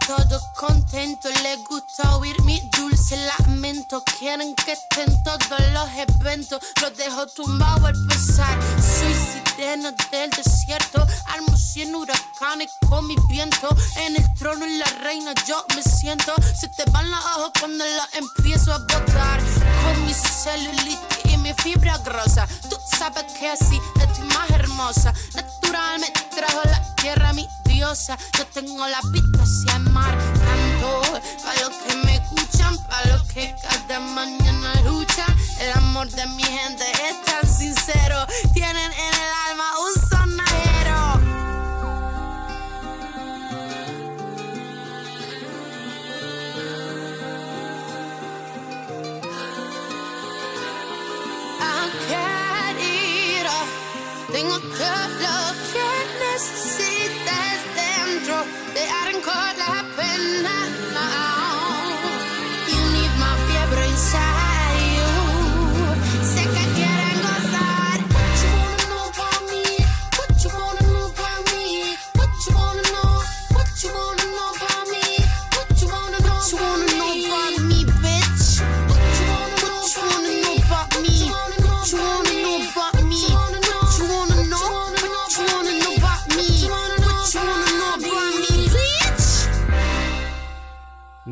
todo 0.08 0.42
contento. 0.56 1.30
Le 1.42 1.58
gusta 1.58 2.18
oír 2.18 2.40
mi 2.44 2.60
dulce 2.78 3.18
lamento. 3.40 4.04
Quieren 4.20 4.56
que 4.56 4.74
estén 4.74 5.24
todos 5.24 5.60
los 5.74 5.90
eventos. 5.96 6.60
Los 6.82 6.98
dejo 6.98 7.28
tumbado 7.28 7.88
al 7.88 7.96
pasar. 8.08 8.60
Soy 8.82 9.14
del 10.12 10.30
desierto. 10.32 11.06
Armo 11.34 11.56
cien 11.58 11.96
huracanes 11.96 12.72
con 12.90 13.08
mi 13.08 13.16
viento. 13.30 13.70
En 13.98 14.16
el 14.16 14.34
trono 14.36 14.66
y 14.66 14.78
la 14.78 14.86
reina 15.04 15.34
yo 15.48 15.66
me 15.76 15.84
siento. 15.84 16.34
Se 16.60 16.68
te 16.70 16.90
van 16.92 17.10
los 17.10 17.26
ojos 17.38 17.52
cuando 17.60 17.86
los 17.86 18.14
empiezo 18.14 18.74
a 18.74 18.80
botar. 18.80 19.40
Con 19.84 20.06
mi 20.06 20.14
celulitis 20.14 20.98
y 21.26 21.38
mi 21.38 21.54
fibra 21.54 21.98
grosa. 22.00 22.48
Tú 22.70 22.78
sabes 22.98 23.26
que 23.40 23.50
así 23.50 23.80
estoy 24.00 24.26
más 24.28 24.50
hermosa. 24.52 25.14
Natural 25.36 26.00
me 26.00 26.12
trajo 26.36 26.62
la 26.66 26.96
tierra 26.96 27.34
mi 27.34 27.48
Yo 27.80 28.48
tengo 28.54 28.88
la 28.88 29.00
vista 29.12 29.44
hacia 29.44 29.76
el 29.76 29.90
mar. 29.92 30.16
Canto 30.16 31.02
para 31.44 31.62
los 31.62 31.74
que 31.80 31.96
me 31.98 32.16
escuchan, 32.16 32.78
para 32.88 33.08
los 33.08 33.24
que 33.24 33.54
cada 33.62 34.00
mañana 34.00 34.74
luchan. 34.86 35.36
El 35.60 35.72
amor 35.78 36.08
de 36.10 36.26
mi 36.28 36.44
gente 36.44 36.86
es 37.10 37.26
tan 37.26 37.48
sincero. 37.48 38.26
Tienen 38.54 38.92
en 38.92 39.14
el 39.14 39.32
alma 39.50 39.66
un 39.80 40.10
sonajero. 40.10 41.20
Ah, 51.60 51.90
querido, 52.08 53.52
tengo 54.32 54.60
todo 54.60 55.08
lo 55.26 55.54
que 55.74 55.88
necesitas 56.24 57.03
dentro 58.24 58.46
de 58.74 58.82
arrancar 58.90 59.58
la 59.58 59.86
pena. 59.98 60.83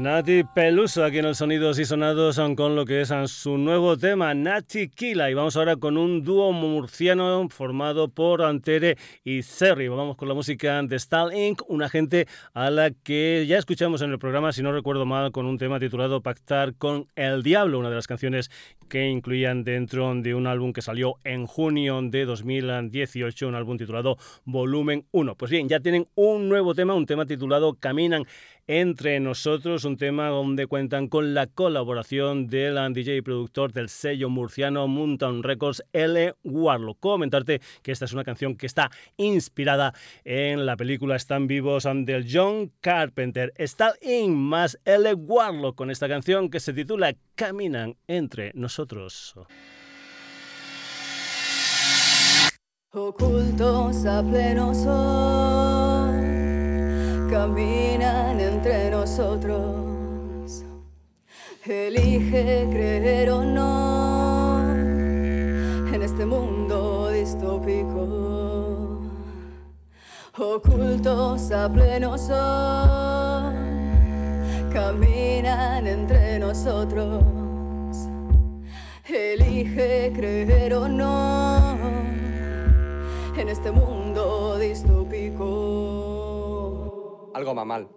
Nati 0.02 0.43
Peluso 0.43 1.06
aquí 1.06 1.20
en 1.20 1.26
el 1.26 1.36
Sonidos 1.36 1.78
y 1.78 1.86
Sonados 1.86 2.36
son 2.36 2.56
con 2.56 2.76
lo 2.76 2.86
que 2.86 3.02
es 3.02 3.14
su 3.28 3.60
nuevo 3.60 3.97
tema, 3.97 4.34
Nati 4.34 4.89
Kila. 4.89 5.30
Y 5.30 5.36
vamos 5.36 5.56
ahora 5.56 5.76
con 5.76 5.95
un 5.95 6.24
dúo 6.24 6.52
murciano 6.54 7.47
formado 7.49 8.08
por 8.08 8.41
Antere 8.41 8.97
y 9.24 9.43
Cerri. 9.43 9.89
Vamos 9.89 10.18
con 10.18 10.28
la 10.28 10.34
música 10.34 10.82
de 10.82 10.97
Stal 10.97 11.36
Inc., 11.36 11.62
una 11.68 11.88
gente 11.88 12.28
a 12.56 12.72
la 12.72 12.89
que 12.89 13.45
ya 13.47 13.60
escuchamos 13.60 14.02
en 14.02 14.10
el 14.10 14.18
programa, 14.18 14.52
si 14.52 14.64
no 14.64 14.72
recuerdo 14.72 15.06
mal, 15.06 15.32
con 15.32 15.45
un 15.45 15.60
tema 15.60 15.80
titulado 15.80 16.22
Pactar 16.22 16.74
con 16.74 17.06
el 17.16 17.43
Diablo, 17.43 17.78
una 17.78 17.89
de 17.89 17.95
las 17.95 18.08
canciones 18.08 18.49
que 18.89 19.08
incluían 19.08 19.64
dentro 19.64 20.12
de 20.16 20.34
un 20.34 20.47
álbum 20.47 20.74
que 20.74 20.82
salió 20.82 21.18
en 21.24 21.45
junio 21.45 22.02
de 22.02 22.26
2018, 22.26 23.47
un 23.47 23.56
álbum 23.56 23.78
titulado 23.78 24.18
Volumen 24.45 25.06
1. 25.12 25.36
Pues 25.36 25.52
bien, 25.52 25.70
ya 25.70 25.80
tienen 25.80 26.08
un 26.16 26.49
nuevo 26.49 26.74
tema, 26.74 26.95
un 26.95 27.06
tema 27.06 27.28
titulado 27.28 27.76
Caminan 27.76 28.26
entre 28.68 29.20
nosotros, 29.20 29.86
un 29.86 29.97
tema 29.97 30.28
donde 30.28 30.68
cuentan 30.68 31.07
con 31.07 31.34
la 31.34 31.47
colaboración 31.47 32.47
del 32.47 32.76
DJ 32.93 33.18
y 33.18 33.22
productor 33.22 33.74
del 33.74 33.89
sello 33.89 34.30
murciano 34.30 34.88
Mountain 34.88 35.43
Records, 35.43 35.84
L. 35.93 36.34
Warlock. 36.43 36.99
Comentarte 36.99 37.62
que 37.82 37.91
esta 37.91 38.05
es 38.05 38.14
una 38.14 38.24
canción 38.24 38.55
que 38.55 38.66
está 38.66 38.89
inspirada 39.18 39.93
en 40.24 40.66
la 40.66 40.78
película 40.78 41.16
Están 41.16 41.47
vivos 41.47 41.88
del 41.93 42.28
John 42.32 42.72
Carpenter. 42.82 43.53
Está 43.55 43.93
in 44.01 44.36
más 44.36 44.80
L. 44.86 45.14
Warlock 45.14 45.76
con 45.76 45.91
esta 45.91 46.07
canción 46.07 46.49
que 46.49 46.59
se 46.59 46.74
titula 46.74 47.16
Caminan 47.36 47.95
entre 48.07 48.51
nosotros. 48.53 49.36
Ocultos 52.93 54.05
a 54.05 54.22
pleno 54.22 54.76
sol, 54.76 55.90
caminan 57.32 58.41
entre 58.41 58.91
nosotros. 58.91 60.65
Elige 61.65 62.67
creer 62.69 63.29
o 63.29 63.45
no 63.45 64.59
en 65.93 66.01
este 66.01 66.25
mundo 66.25 67.09
distópico. 67.09 68.99
Ocultos 70.38 71.51
a 71.51 71.71
pleno 71.71 72.17
sol, 72.17 73.53
caminan 74.73 75.88
entre 75.88 76.38
nosotros. 76.38 77.23
Elige 79.07 80.11
creer 80.13 80.73
o 80.73 80.89
no 80.89 81.77
en 83.38 83.47
este 83.47 83.71
mundo 83.71 84.57
distópico. 84.59 85.90
Algo 87.34 87.55
va 87.55 87.65
mal. 87.65 87.88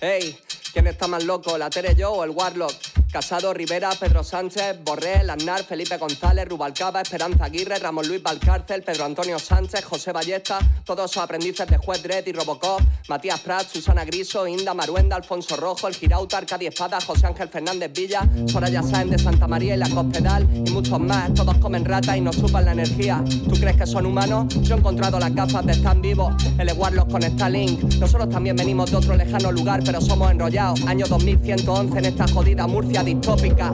Hey, 0.00 0.38
¿quién 0.72 0.86
está 0.86 1.08
más 1.08 1.24
loco, 1.24 1.58
la 1.58 1.70
Tere 1.70 1.94
yo 1.94 2.12
o 2.12 2.24
el 2.24 2.30
Warlock? 2.30 2.87
Casado, 3.10 3.54
Rivera, 3.54 3.88
Pedro 3.98 4.22
Sánchez, 4.22 4.84
Borrell, 4.84 5.30
Aznar, 5.30 5.64
Felipe 5.64 5.96
González, 5.96 6.46
Rubalcaba, 6.46 7.00
Esperanza 7.00 7.44
Aguirre, 7.46 7.78
Ramón 7.78 8.06
Luis 8.06 8.22
Valcárcel, 8.22 8.82
Pedro 8.82 9.06
Antonio 9.06 9.38
Sánchez, 9.38 9.82
José 9.82 10.12
Ballesta, 10.12 10.58
todos 10.84 11.10
sus 11.10 11.22
aprendices 11.22 11.66
de 11.66 11.78
Juez 11.78 12.02
Dredd 12.02 12.26
y 12.26 12.32
Robocop, 12.32 12.82
Matías 13.08 13.40
Prat, 13.40 13.66
Susana 13.66 14.04
Griso, 14.04 14.46
Inda 14.46 14.74
Maruenda, 14.74 15.16
Alfonso 15.16 15.56
Rojo, 15.56 15.88
El 15.88 15.94
Girauta, 15.94 16.36
Arcadia 16.36 16.68
Espada, 16.68 17.00
José 17.00 17.26
Ángel 17.26 17.48
Fernández 17.48 17.90
Villa, 17.94 18.28
Soraya 18.46 18.82
Sáenz 18.82 19.12
de 19.12 19.18
Santa 19.18 19.48
María 19.48 19.74
y 19.74 19.78
la 19.78 19.88
Cospedal 19.88 20.46
y 20.66 20.70
muchos 20.70 21.00
más. 21.00 21.32
Todos 21.32 21.56
comen 21.56 21.86
rata 21.86 22.14
y 22.14 22.20
nos 22.20 22.36
chupan 22.36 22.66
la 22.66 22.72
energía. 22.72 23.24
¿Tú 23.48 23.58
crees 23.58 23.76
que 23.76 23.86
son 23.86 24.04
humanos? 24.04 24.54
Yo 24.60 24.74
he 24.74 24.78
encontrado 24.78 25.18
las 25.18 25.34
gafas 25.34 25.64
de 25.64 25.72
estar 25.72 25.98
vivos, 25.98 26.34
el 26.58 26.70
Warlock 26.74 27.10
con 27.10 27.22
Starlink. 27.22 27.82
Nosotros 27.94 28.28
también 28.28 28.54
venimos 28.54 28.90
de 28.90 28.98
otro 28.98 29.16
lejano 29.16 29.50
lugar, 29.50 29.80
pero 29.82 29.98
somos 30.02 30.30
enrollados. 30.30 30.82
Año 30.82 31.06
2111 31.06 31.98
en 31.98 32.04
esta 32.04 32.28
jodida 32.28 32.66
Murcia 32.66 32.97
distópica. 33.02 33.72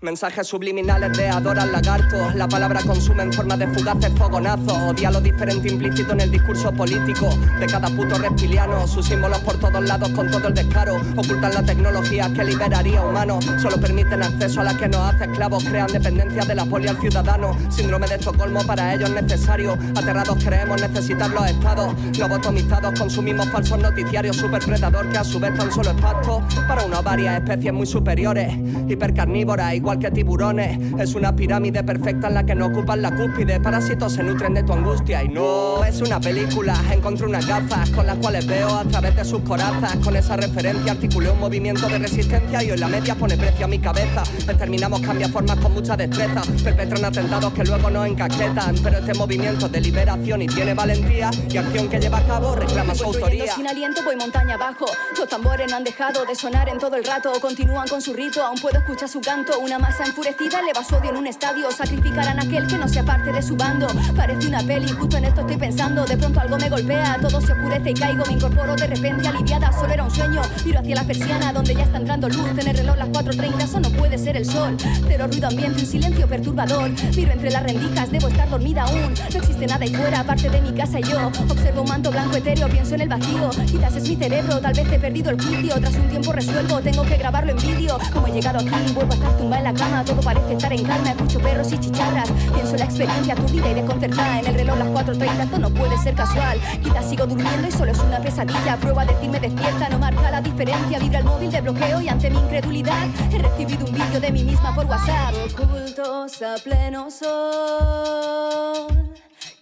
Mensajes 0.00 0.46
subliminales 0.46 1.18
de 1.18 1.28
adoran 1.28 1.72
lagartos. 1.72 2.34
La 2.36 2.46
palabra 2.46 2.80
consume 2.86 3.24
en 3.24 3.32
forma 3.32 3.56
de 3.56 3.66
fugaces 3.66 4.12
fogonazos. 4.16 4.72
Odia 4.88 5.10
lo 5.10 5.20
diferente 5.20 5.68
implícito 5.68 6.12
en 6.12 6.20
el 6.20 6.30
discurso 6.30 6.72
político 6.72 7.28
de 7.58 7.66
cada 7.66 7.88
puto 7.90 8.16
reptiliano. 8.16 8.86
Sus 8.86 9.06
símbolos 9.06 9.40
por 9.40 9.58
todos 9.58 9.84
lados 9.84 10.08
con 10.10 10.30
todo 10.30 10.46
el 10.46 10.54
descaro. 10.54 10.96
Ocultan 11.16 11.52
la 11.52 11.62
tecnología 11.64 12.32
que 12.32 12.44
liberaría 12.44 13.02
humanos. 13.02 13.44
Solo 13.60 13.76
permiten 13.80 14.22
acceso 14.22 14.60
a 14.60 14.64
la 14.64 14.78
que 14.78 14.88
nos 14.88 15.00
hace 15.00 15.24
esclavos. 15.24 15.64
Crean 15.64 15.88
dependencia 15.92 16.44
de 16.44 16.54
la 16.54 16.64
poli 16.64 16.86
al 16.86 17.00
ciudadano. 17.00 17.56
Síndrome 17.68 18.06
de 18.06 18.14
Estocolmo 18.14 18.64
para 18.64 18.94
ellos 18.94 19.10
necesario. 19.10 19.76
Aterrados 19.96 20.42
creemos 20.44 20.80
necesitar 20.80 21.28
los 21.30 21.44
estados. 21.44 21.92
Lobotomizados 22.16 22.98
consumimos 22.98 23.48
falsos 23.48 23.78
noticiarios. 23.80 24.36
Superpredador 24.36 25.08
que 25.10 25.18
a 25.18 25.24
su 25.24 25.40
vez 25.40 25.56
tan 25.56 25.72
solo 25.72 25.90
es 25.90 26.00
pasto 26.00 26.40
para 26.68 26.84
unas 26.84 27.02
varias 27.02 27.34
especies 27.40 27.72
muy 27.72 27.86
superiores. 28.08 28.54
Hipercarnívoras, 28.88 29.74
igual 29.74 29.98
que 29.98 30.10
tiburones. 30.10 30.78
Es 30.98 31.14
una 31.14 31.36
pirámide 31.36 31.84
perfecta 31.84 32.28
en 32.28 32.34
la 32.34 32.46
que 32.46 32.54
no 32.54 32.68
ocupan 32.68 33.02
la 33.02 33.14
cúspide. 33.14 33.60
Parásitos 33.60 34.14
se 34.14 34.22
nutren 34.22 34.54
de 34.54 34.62
tu 34.62 34.72
angustia. 34.72 35.22
Y 35.24 35.28
no 35.28 35.84
es 35.84 36.00
una 36.00 36.18
película. 36.18 36.74
Encontré 36.90 37.26
unas 37.26 37.46
gafas 37.46 37.90
con 37.90 38.06
las 38.06 38.16
cuales 38.16 38.46
veo 38.46 38.74
a 38.74 38.84
través 38.84 39.14
de 39.14 39.26
sus 39.26 39.42
corazas. 39.42 39.94
Con 39.96 40.16
esa 40.16 40.38
referencia 40.38 40.92
articulé 40.92 41.30
un 41.30 41.38
movimiento 41.38 41.86
de 41.86 41.98
resistencia 41.98 42.62
y 42.62 42.70
hoy 42.70 42.78
la 42.78 42.88
media 42.88 43.14
pone 43.14 43.36
precio 43.36 43.66
a 43.66 43.68
mi 43.68 43.78
cabeza. 43.78 44.22
Determinamos 44.46 45.02
cambiar 45.02 45.30
formas 45.30 45.58
con 45.58 45.74
mucha 45.74 45.94
destreza. 45.94 46.40
Perpetran 46.64 47.04
atentados 47.04 47.52
que 47.52 47.64
luego 47.64 47.90
nos 47.90 48.06
encasquetan. 48.06 48.74
Pero 48.82 48.98
este 49.00 49.12
movimiento 49.12 49.68
de 49.68 49.82
liberación 49.82 50.40
y 50.40 50.46
tiene 50.46 50.72
valentía 50.72 51.30
y 51.50 51.58
acción 51.58 51.90
que 51.90 52.00
lleva 52.00 52.18
a 52.18 52.26
cabo 52.26 52.56
reclama 52.56 52.94
su 52.94 53.04
autoría. 53.04 53.54
sin 53.54 53.68
aliento, 53.68 54.00
voy 54.02 54.16
montaña 54.16 54.54
abajo. 54.54 54.86
Los 55.18 55.28
tambores 55.28 55.70
no 55.70 55.76
han 55.76 55.84
dejado 55.84 56.24
de 56.24 56.34
sonar 56.34 56.70
en 56.70 56.78
todo 56.78 56.96
el 56.96 57.04
rato. 57.04 57.32
Continúan 57.38 57.86
con 57.86 57.97
su 58.00 58.12
rito, 58.12 58.42
aún 58.44 58.58
puedo 58.60 58.78
escuchar 58.78 59.08
su 59.08 59.20
canto. 59.20 59.58
Una 59.58 59.78
masa 59.78 60.04
enfurecida 60.04 60.60
eleva 60.60 60.84
su 60.84 60.94
odio 60.94 61.10
en 61.10 61.16
un 61.16 61.26
estadio. 61.26 61.70
Sacrificarán 61.70 62.38
a 62.38 62.42
aquel 62.42 62.66
que 62.66 62.76
no 62.76 62.88
sea 62.88 63.02
parte 63.02 63.32
de 63.32 63.42
su 63.42 63.56
bando. 63.56 63.86
Parece 64.16 64.46
una 64.46 64.62
peli, 64.62 64.88
justo 64.92 65.16
en 65.16 65.24
esto 65.24 65.40
estoy 65.40 65.56
pensando. 65.56 66.04
De 66.04 66.16
pronto 66.16 66.40
algo 66.40 66.56
me 66.58 66.68
golpea, 66.68 67.18
todo 67.20 67.40
se 67.40 67.52
oscurece 67.52 67.90
y 67.90 67.94
caigo. 67.94 68.24
Me 68.26 68.34
incorporo 68.34 68.76
de 68.76 68.86
repente 68.86 69.26
aliviada, 69.26 69.72
solo 69.72 69.92
era 69.92 70.04
un 70.04 70.10
sueño. 70.10 70.42
Miro 70.64 70.80
hacia 70.80 70.94
la 70.94 71.04
persiana 71.04 71.52
donde 71.52 71.74
ya 71.74 71.84
está 71.84 71.98
entrando 71.98 72.28
luz. 72.28 72.48
En 72.58 72.68
el 72.68 72.76
reloj 72.76 72.96
las 72.96 73.08
4.30, 73.08 73.62
eso 73.64 73.80
no 73.80 73.90
puede 73.90 74.18
ser 74.18 74.36
el 74.36 74.44
sol. 74.44 74.76
Pero 75.06 75.26
ruido 75.26 75.48
ambiente, 75.48 75.80
un 75.80 75.86
silencio 75.86 76.28
perturbador. 76.28 76.90
Miro 77.16 77.32
entre 77.32 77.50
las 77.50 77.62
rendijas, 77.62 78.10
debo 78.10 78.28
estar 78.28 78.48
dormida 78.48 78.84
aún. 78.84 79.14
No 79.14 79.38
existe 79.38 79.66
nada 79.66 79.84
ahí 79.84 79.94
fuera, 79.94 80.20
aparte 80.20 80.48
de 80.50 80.60
mi 80.60 80.72
casa 80.72 81.00
y 81.00 81.02
yo. 81.02 81.26
Observo 81.48 81.82
un 81.82 81.88
manto 81.88 82.10
blanco 82.10 82.36
etéreo, 82.36 82.68
pienso 82.68 82.94
en 82.94 83.00
el 83.02 83.08
vacío. 83.08 83.50
Quizás 83.66 83.96
es 83.96 84.08
mi 84.08 84.16
cerebro, 84.16 84.60
tal 84.60 84.74
vez 84.74 84.92
he 84.92 84.98
perdido 84.98 85.30
el 85.30 85.40
juicio. 85.40 85.74
Tras 85.80 85.94
un 85.94 86.08
tiempo 86.08 86.32
resuelvo, 86.32 86.80
tengo 86.80 87.02
que 87.04 87.16
grabarlo 87.16 87.52
en 87.52 87.58
vídeo. 87.58 87.87
Como 88.12 88.26
he 88.26 88.32
llegado 88.32 88.58
aquí, 88.58 88.92
vuelvo 88.92 89.12
a 89.12 89.14
estar 89.14 89.36
tumbada 89.38 89.58
en 89.58 89.64
la 89.64 89.74
cama. 89.74 90.04
Todo 90.04 90.20
parece 90.20 90.52
estar 90.52 90.72
en 90.72 90.84
calma, 90.84 91.10
escucho 91.10 91.40
perros 91.40 91.72
y 91.72 91.78
chicharras. 91.78 92.30
Pienso 92.52 92.72
en 92.72 92.78
la 92.80 92.84
experiencia 92.84 93.32
aturdida 93.32 93.70
y 93.70 93.74
desconcertada. 93.74 94.40
En 94.40 94.46
el 94.46 94.54
reloj 94.54 94.78
las 94.78 94.88
4.30, 94.88 95.44
esto 95.44 95.58
no 95.58 95.70
puede 95.70 95.96
ser 95.98 96.14
casual. 96.14 96.60
Quizás 96.82 97.08
sigo 97.08 97.26
durmiendo 97.26 97.66
y 97.66 97.72
solo 97.72 97.92
es 97.92 97.98
una 98.00 98.20
pesadilla. 98.20 98.76
Prueba 98.76 99.02
a 99.02 99.06
decirme 99.06 99.40
despierta, 99.40 99.88
no 99.88 99.98
marca 99.98 100.30
la 100.30 100.42
diferencia. 100.42 100.98
Vibra 100.98 101.20
el 101.20 101.24
móvil 101.24 101.50
de 101.50 101.60
bloqueo 101.62 102.02
y 102.02 102.08
ante 102.08 102.28
mi 102.30 102.38
incredulidad 102.38 103.08
he 103.32 103.38
recibido 103.38 103.86
un 103.86 103.92
vídeo 103.92 104.20
de 104.20 104.32
mí 104.32 104.44
misma 104.44 104.74
por 104.74 104.84
WhatsApp. 104.84 105.34
Ocultos 105.50 106.42
a 106.42 106.56
pleno 106.62 107.10
sol, 107.10 108.88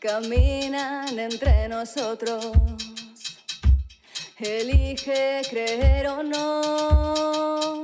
caminan 0.01 1.17
entre 1.19 1.69
nosotros. 1.69 2.51
Elige 4.39 5.41
creer 5.49 6.09
o 6.09 6.23
no 6.23 7.83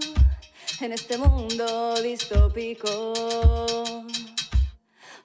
en 0.82 0.92
este 0.92 1.16
mundo 1.16 1.94
distópico. 2.02 3.12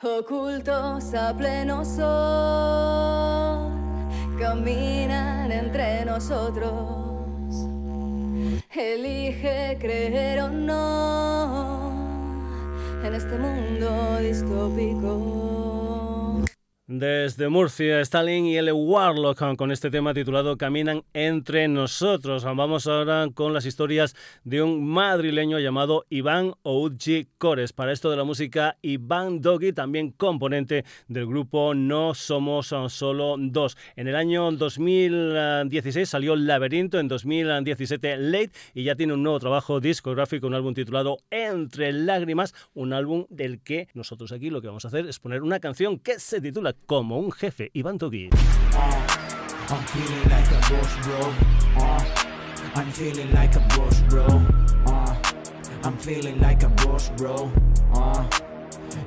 Ocultos 0.03 1.14
a 1.16 1.36
pleno 1.36 1.84
sol, 1.84 2.03
caminan 4.38 5.51
entre 5.51 6.05
nosotros. 6.05 7.55
Elige 8.70 9.78
creer 9.80 10.41
o 10.41 10.49
no 10.49 11.91
en 13.03 13.16
este 13.16 13.38
mundo 13.39 14.18
distópico. 14.20 15.76
Desde 16.90 17.50
Murcia, 17.50 18.00
Stalin 18.00 18.46
y 18.46 18.56
el 18.56 18.72
Warlock 18.72 19.58
con 19.58 19.74
este 19.74 19.92
tema 19.92 20.14
titulado 20.14 20.58
Caminan 20.58 21.04
entre 21.14 21.68
nosotros. 21.68 22.46
Vamos 22.46 22.88
ahora 22.88 23.28
con 23.34 23.52
las 23.52 23.66
historias 23.66 24.16
de 24.46 24.62
un 24.62 24.88
madrileño 24.88 25.60
llamado 25.60 26.06
Iván 26.10 26.54
Ouji 26.64 27.28
Cores. 27.38 27.74
Para 27.74 27.92
esto 27.92 28.10
de 28.10 28.16
la 28.16 28.24
música, 28.24 28.78
Iván 28.82 29.42
Doggy, 29.42 29.74
también 29.74 30.12
componente 30.12 30.86
del 31.10 31.28
grupo 31.28 31.74
No 31.74 32.14
Somos 32.14 32.74
Solo 32.88 33.36
Dos. 33.38 33.76
En 33.98 34.08
el 34.08 34.16
año 34.16 34.50
2016 34.54 36.08
salió 36.08 36.38
Laberinto, 36.38 37.00
en 37.00 37.10
2017 37.10 38.16
Late 38.16 38.52
y 38.74 38.86
ya 38.86 38.96
tiene 38.96 39.12
un 39.12 39.24
nuevo 39.24 39.42
trabajo 39.42 39.82
discográfico, 39.82 40.48
un 40.48 40.54
álbum 40.54 40.74
titulado 40.74 41.18
Entre 41.32 41.92
Lágrimas, 41.92 42.56
un 42.74 42.94
álbum 42.94 43.26
del 43.28 43.60
que 43.60 43.90
nosotros 43.94 44.32
aquí 44.32 44.50
lo 44.50 44.62
que 44.62 44.68
vamos 44.68 44.86
a 44.86 44.88
hacer 44.88 45.06
es 45.06 45.20
poner 45.20 45.44
una 45.44 45.60
canción 45.60 46.00
que 46.00 46.18
se 46.18 46.40
titula 46.40 46.76
Como 46.86 47.17
un 47.19 47.32
jefe, 47.32 47.71
Iván. 47.73 47.97
Uh, 57.93 58.23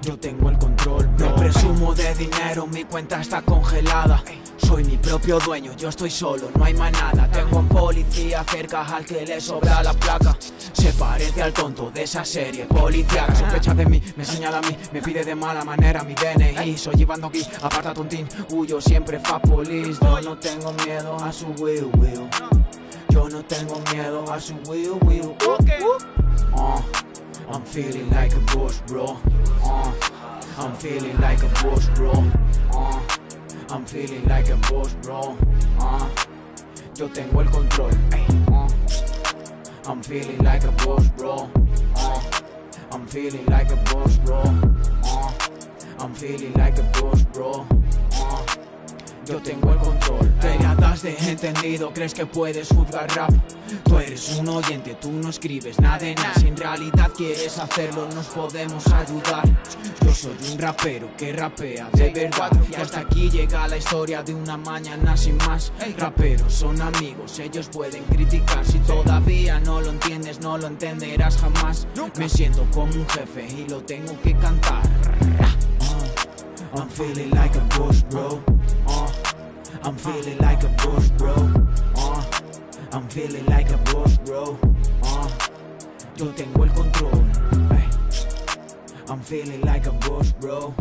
yo 0.02 0.18
tengo 0.18 0.50
el 0.50 0.58
control, 0.58 1.06
bro. 1.16 1.30
No 1.30 1.36
presumo 1.36 1.94
de 1.94 2.14
dinero, 2.14 2.66
mi 2.66 2.84
cuenta 2.84 3.20
está 3.20 3.42
congelada. 3.42 4.22
Soy 4.66 4.84
mi 4.84 4.96
propio 4.96 5.38
dueño, 5.38 5.74
yo 5.76 5.88
estoy 5.88 6.11
solo, 6.11 6.50
no 6.56 6.64
hay 6.64 6.74
manada. 6.74 7.28
Tengo 7.30 7.58
un 7.58 7.68
policía 7.68 8.44
cerca 8.44 8.82
al 8.82 9.04
que 9.04 9.24
le 9.26 9.40
sobra 9.40 9.82
la 9.82 9.92
placa. 9.92 10.36
Se 10.72 10.92
parece 10.92 11.42
al 11.42 11.52
tonto 11.52 11.90
de 11.90 12.02
esa 12.02 12.24
serie 12.24 12.64
policial. 12.66 13.34
Sospecha 13.36 13.74
de 13.74 13.86
mí, 13.86 14.02
me 14.16 14.24
señala 14.24 14.58
a 14.58 14.61
mí, 14.62 14.76
me 14.92 15.02
pide 15.02 15.24
de 15.24 15.34
mala 15.34 15.64
manera 15.64 16.02
mi 16.02 16.14
DNI. 16.14 16.76
Soy 16.76 16.94
Iván 17.02 17.20
Doggy, 17.20 17.44
aparta 17.62 17.92
tontín, 17.94 18.28
huyo 18.50 18.80
siempre 18.80 19.18
fa 19.20 19.40
police. 19.40 19.98
Yo 20.00 20.20
no 20.20 20.38
tengo 20.38 20.72
miedo 20.84 21.16
a 21.16 21.32
su 21.32 21.46
will, 21.58 21.90
will. 21.98 22.28
Yo 23.11 23.28
no 23.28 23.42
tengo 23.44 23.80
miedo 23.92 24.24
a 24.32 24.40
su 24.40 24.54
will, 24.68 24.98
will. 25.02 25.36
Uh, 26.52 26.80
I'm 27.52 27.64
feeling 27.64 28.08
like 28.11 28.32
a 28.34 28.40
boss, 28.54 28.80
bro. 28.86 29.18
Uh, 29.64 29.92
I'm 30.58 30.74
feeling 30.76 31.18
like 31.20 31.42
a 31.42 31.48
boss, 31.62 31.88
bro. 31.96 32.12
Uh, 32.72 33.00
I'm 33.72 33.84
feeling 33.84 34.26
like 34.26 34.48
a 34.48 34.56
boss, 34.56 34.92
bro. 34.94 35.36
Uh, 35.78 36.08
yo 36.96 37.08
tengo 37.08 37.40
el 37.40 37.48
control. 37.50 37.92
ey, 38.12 38.26
uh. 38.48 38.68
I'm 39.86 40.02
feeling 40.02 40.38
like 40.38 40.64
a 40.64 40.72
boss, 40.72 41.08
bro. 41.10 41.48
Uh, 41.94 42.20
I'm 42.90 43.06
feeling 43.06 43.46
like 43.46 43.70
a 43.70 43.76
boss, 43.76 44.18
bro. 44.18 44.42
Uh, 45.04 45.32
I'm 46.00 46.12
feeling 46.14 46.52
like 46.54 46.78
a 46.78 46.82
boss, 47.00 47.22
bro. 47.32 47.64
Yo 49.26 49.40
tengo 49.42 49.72
el 49.72 49.78
control. 49.78 50.30
Das 50.80 51.02
de 51.02 51.16
entendido, 51.30 51.92
crees 51.92 52.14
que 52.14 52.26
puedes 52.26 52.68
juzgar 52.68 53.06
rap. 53.14 53.30
Tú 53.84 53.98
eres 53.98 54.36
un 54.38 54.48
oyente, 54.48 54.96
tú 55.00 55.12
no 55.12 55.28
escribes 55.28 55.78
nada 55.78 55.98
de 55.98 56.14
nada. 56.14 56.34
Si 56.34 56.48
en 56.48 56.56
realidad 56.56 57.10
quieres 57.16 57.58
hacerlo, 57.58 58.08
nos 58.14 58.26
podemos 58.26 58.86
ayudar. 58.88 59.44
Yo 60.04 60.14
soy 60.14 60.36
un 60.50 60.58
rapero 60.58 61.08
que 61.16 61.32
rapea 61.32 61.88
de 61.92 62.10
verdad. 62.10 62.50
Y 62.70 62.74
hasta 62.74 63.00
aquí 63.00 63.30
llega 63.30 63.68
la 63.68 63.76
historia 63.76 64.22
de 64.22 64.34
una 64.34 64.56
mañana 64.56 65.16
sin 65.16 65.36
más. 65.38 65.72
Raperos 65.98 66.52
son 66.52 66.80
amigos, 66.80 67.38
ellos 67.38 67.68
pueden 67.68 68.02
criticar. 68.04 68.64
Si 68.64 68.78
todavía 68.80 69.60
no 69.60 69.80
lo 69.80 69.90
entiendes, 69.90 70.40
no 70.40 70.58
lo 70.58 70.66
entenderás 70.66 71.36
jamás. 71.36 71.86
Me 72.16 72.28
siento 72.28 72.66
como 72.72 72.92
un 72.92 73.06
jefe 73.08 73.46
y 73.46 73.68
lo 73.68 73.82
tengo 73.82 74.18
que 74.22 74.34
cantar. 74.34 74.82
Uh, 75.80 76.78
I'm 76.78 76.88
feeling 76.88 77.30
like 77.30 77.56
a 77.56 77.78
boss, 77.78 78.02
bro. 78.08 78.42
I'm 79.83 79.97
feeling 79.97 80.37
like 80.39 80.62
a 80.62 80.68
boss, 80.85 81.09
bro. 81.11 81.35
Uh, 81.97 82.22
I'm 82.93 83.09
feeling 83.09 83.47
like 83.47 83.70
a 83.70 83.78
boss, 83.78 84.18
bro. 84.18 84.59
Uh, 85.03 85.28
yo 86.16 86.26
tengo 86.33 86.64
el 86.64 86.70
control. 86.70 87.24
Ay. 87.70 87.89
I'm 89.09 89.20
feeling 89.20 89.62
like 89.62 89.87
a 89.87 89.93
boss, 89.93 90.33
bro. 90.33 90.74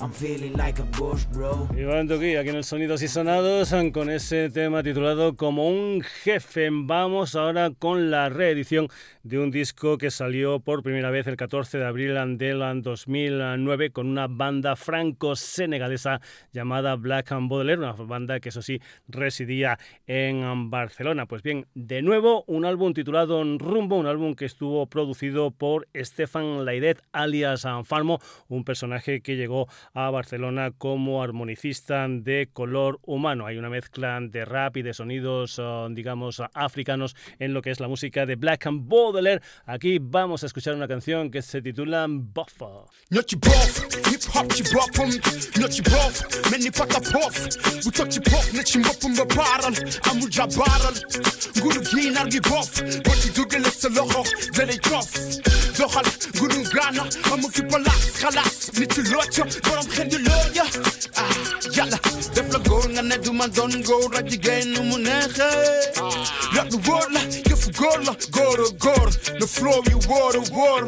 I'm 0.00 0.10
feeling 0.10 0.56
like 0.56 0.80
a 0.80 0.84
boss, 0.98 1.26
bro. 1.32 1.68
Iván 1.76 2.08
Toquí, 2.08 2.36
aquí 2.36 2.48
en 2.48 2.56
el 2.56 2.64
Sonidos 2.64 3.02
y 3.02 3.08
Sonados, 3.08 3.72
con 3.92 4.10
ese 4.10 4.50
tema 4.50 4.82
titulado 4.82 5.36
Como 5.36 5.68
un 5.68 6.02
jefe. 6.02 6.68
Vamos 6.72 7.36
ahora 7.36 7.70
con 7.70 8.10
la 8.10 8.28
reedición 8.28 8.88
de 9.22 9.38
un 9.38 9.50
disco 9.50 9.96
que 9.96 10.10
salió 10.10 10.58
por 10.60 10.82
primera 10.82 11.10
vez 11.10 11.26
el 11.28 11.36
14 11.36 11.78
de 11.78 11.86
abril 11.86 12.14
del 12.38 12.82
2009 12.82 13.90
con 13.90 14.08
una 14.08 14.26
banda 14.26 14.74
franco-senegalesa 14.76 16.20
llamada 16.52 16.96
Black 16.96 17.32
and 17.32 17.48
Baudelaire, 17.48 17.80
una 17.80 17.92
banda 17.92 18.40
que 18.40 18.48
eso 18.48 18.62
sí 18.62 18.80
residía 19.08 19.78
en 20.06 20.70
Barcelona. 20.70 21.26
Pues 21.26 21.42
bien, 21.42 21.66
de 21.74 22.02
nuevo 22.02 22.44
un 22.48 22.64
álbum 22.64 22.94
titulado 22.94 23.42
Rumbo, 23.58 23.96
un 23.96 24.06
álbum 24.06 24.34
que 24.34 24.44
estuvo 24.44 24.86
producido 24.86 25.52
por 25.52 25.86
Stefan 25.94 26.64
Laidet 26.64 27.00
alias 27.12 27.66
Farmo, 27.84 28.18
un 28.48 28.64
personaje 28.64 29.20
que 29.20 29.36
llegó 29.36 29.68
a 29.92 30.10
Barcelona 30.10 30.72
como 30.76 31.22
armonicista 31.22 32.06
de 32.08 32.48
color 32.52 32.98
humano. 33.02 33.46
Hay 33.46 33.56
una 33.56 33.70
mezcla 33.70 34.18
de 34.20 34.44
rap 34.44 34.76
y 34.76 34.82
de 34.82 34.94
sonidos, 34.94 35.58
uh, 35.58 35.88
digamos, 35.90 36.42
africanos 36.54 37.16
en 37.38 37.54
lo 37.54 37.62
que 37.62 37.70
es 37.70 37.80
la 37.80 37.88
música 37.88 38.26
de 38.26 38.36
Black 38.36 38.66
and 38.66 38.88
Baudelaire. 38.88 39.42
Aquí 39.66 39.98
vamos 40.00 40.42
a 40.42 40.46
escuchar 40.46 40.74
una 40.74 40.88
canción 40.88 41.30
que 41.30 41.42
se 41.42 41.60
titula 41.62 42.06
Buffer. 42.08 42.84
I'm 59.76 59.86
going 59.90 60.10
to 60.10 60.18
loo 60.18 60.44
ya. 60.54 60.64
Ah 61.16 61.54
yàlla 61.76 61.98
def 62.34 62.46
la 62.54 62.58
góor 62.68 62.86
nga 62.94 63.02
ne 63.02 63.16
du 63.24 63.32
ma 63.32 63.46
doon 63.56 63.72
góor 63.88 64.14
ak 64.18 64.26
jigéen 64.30 64.68
nu 64.74 64.82
mu 64.88 64.96
neexee. 64.98 65.90
Yàlla 66.54 66.70
lu 66.72 66.78
wóor 66.86 67.06
la 67.14 67.20
yëfu 67.48 67.70
góor 67.78 67.98
la. 68.06 68.12
Góor 68.36 68.58
a 68.66 68.68
góor 68.84 69.08
go 69.40 69.46
flow 69.46 69.78
go 69.86 69.98
am 70.08 70.36
a 70.38 70.42
wóor. 70.54 70.82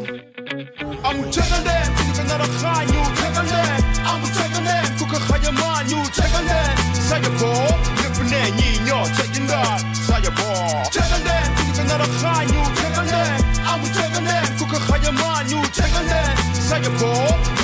Amul 1.07 1.27
tegaleen 1.35 1.89
ku 1.97 2.03
I'm 2.17 2.41
a 2.45 2.47
xaaj 2.61 2.85
ñu 2.93 3.01
tegaleen 3.19 3.81
amul 4.11 4.31
tegaleen 4.37 4.87
ku 4.97 5.03
ko 5.11 5.17
xaaj 5.27 5.45
a 5.49 5.51
maa 5.59 5.79
a 5.89 5.99
tegaleen 6.17 6.75
saja 7.09 7.29
boo 7.39 7.67
lépp 7.99 8.17
ne 8.31 8.41
ñii 8.57 8.77
ñoo 8.87 9.05
a 9.17 9.39
ndaar 9.45 9.79
saja 10.07 10.31
boo. 10.39 10.81
A 10.85 11.45
ku 11.57 11.63
ko 11.75 11.83
nar 11.89 12.01
a 12.05 12.07
xaaj 12.21 12.45
ñu 12.53 12.61
tegaleen 12.79 13.39
amul 13.71 13.91
tegaleen 13.99 14.47
ku 14.57 14.63
ko 14.71 14.77
xaaj 14.87 15.05
a 15.09 15.11
maa 15.21 15.39
ñu 15.49 15.59
a 15.77 16.35
saja 16.69 16.89
boo 16.99 17.56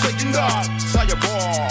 taking 0.00 0.32
that, 0.32 0.64
say 0.80 1.04
a 1.04 1.16
ball. 1.20 1.68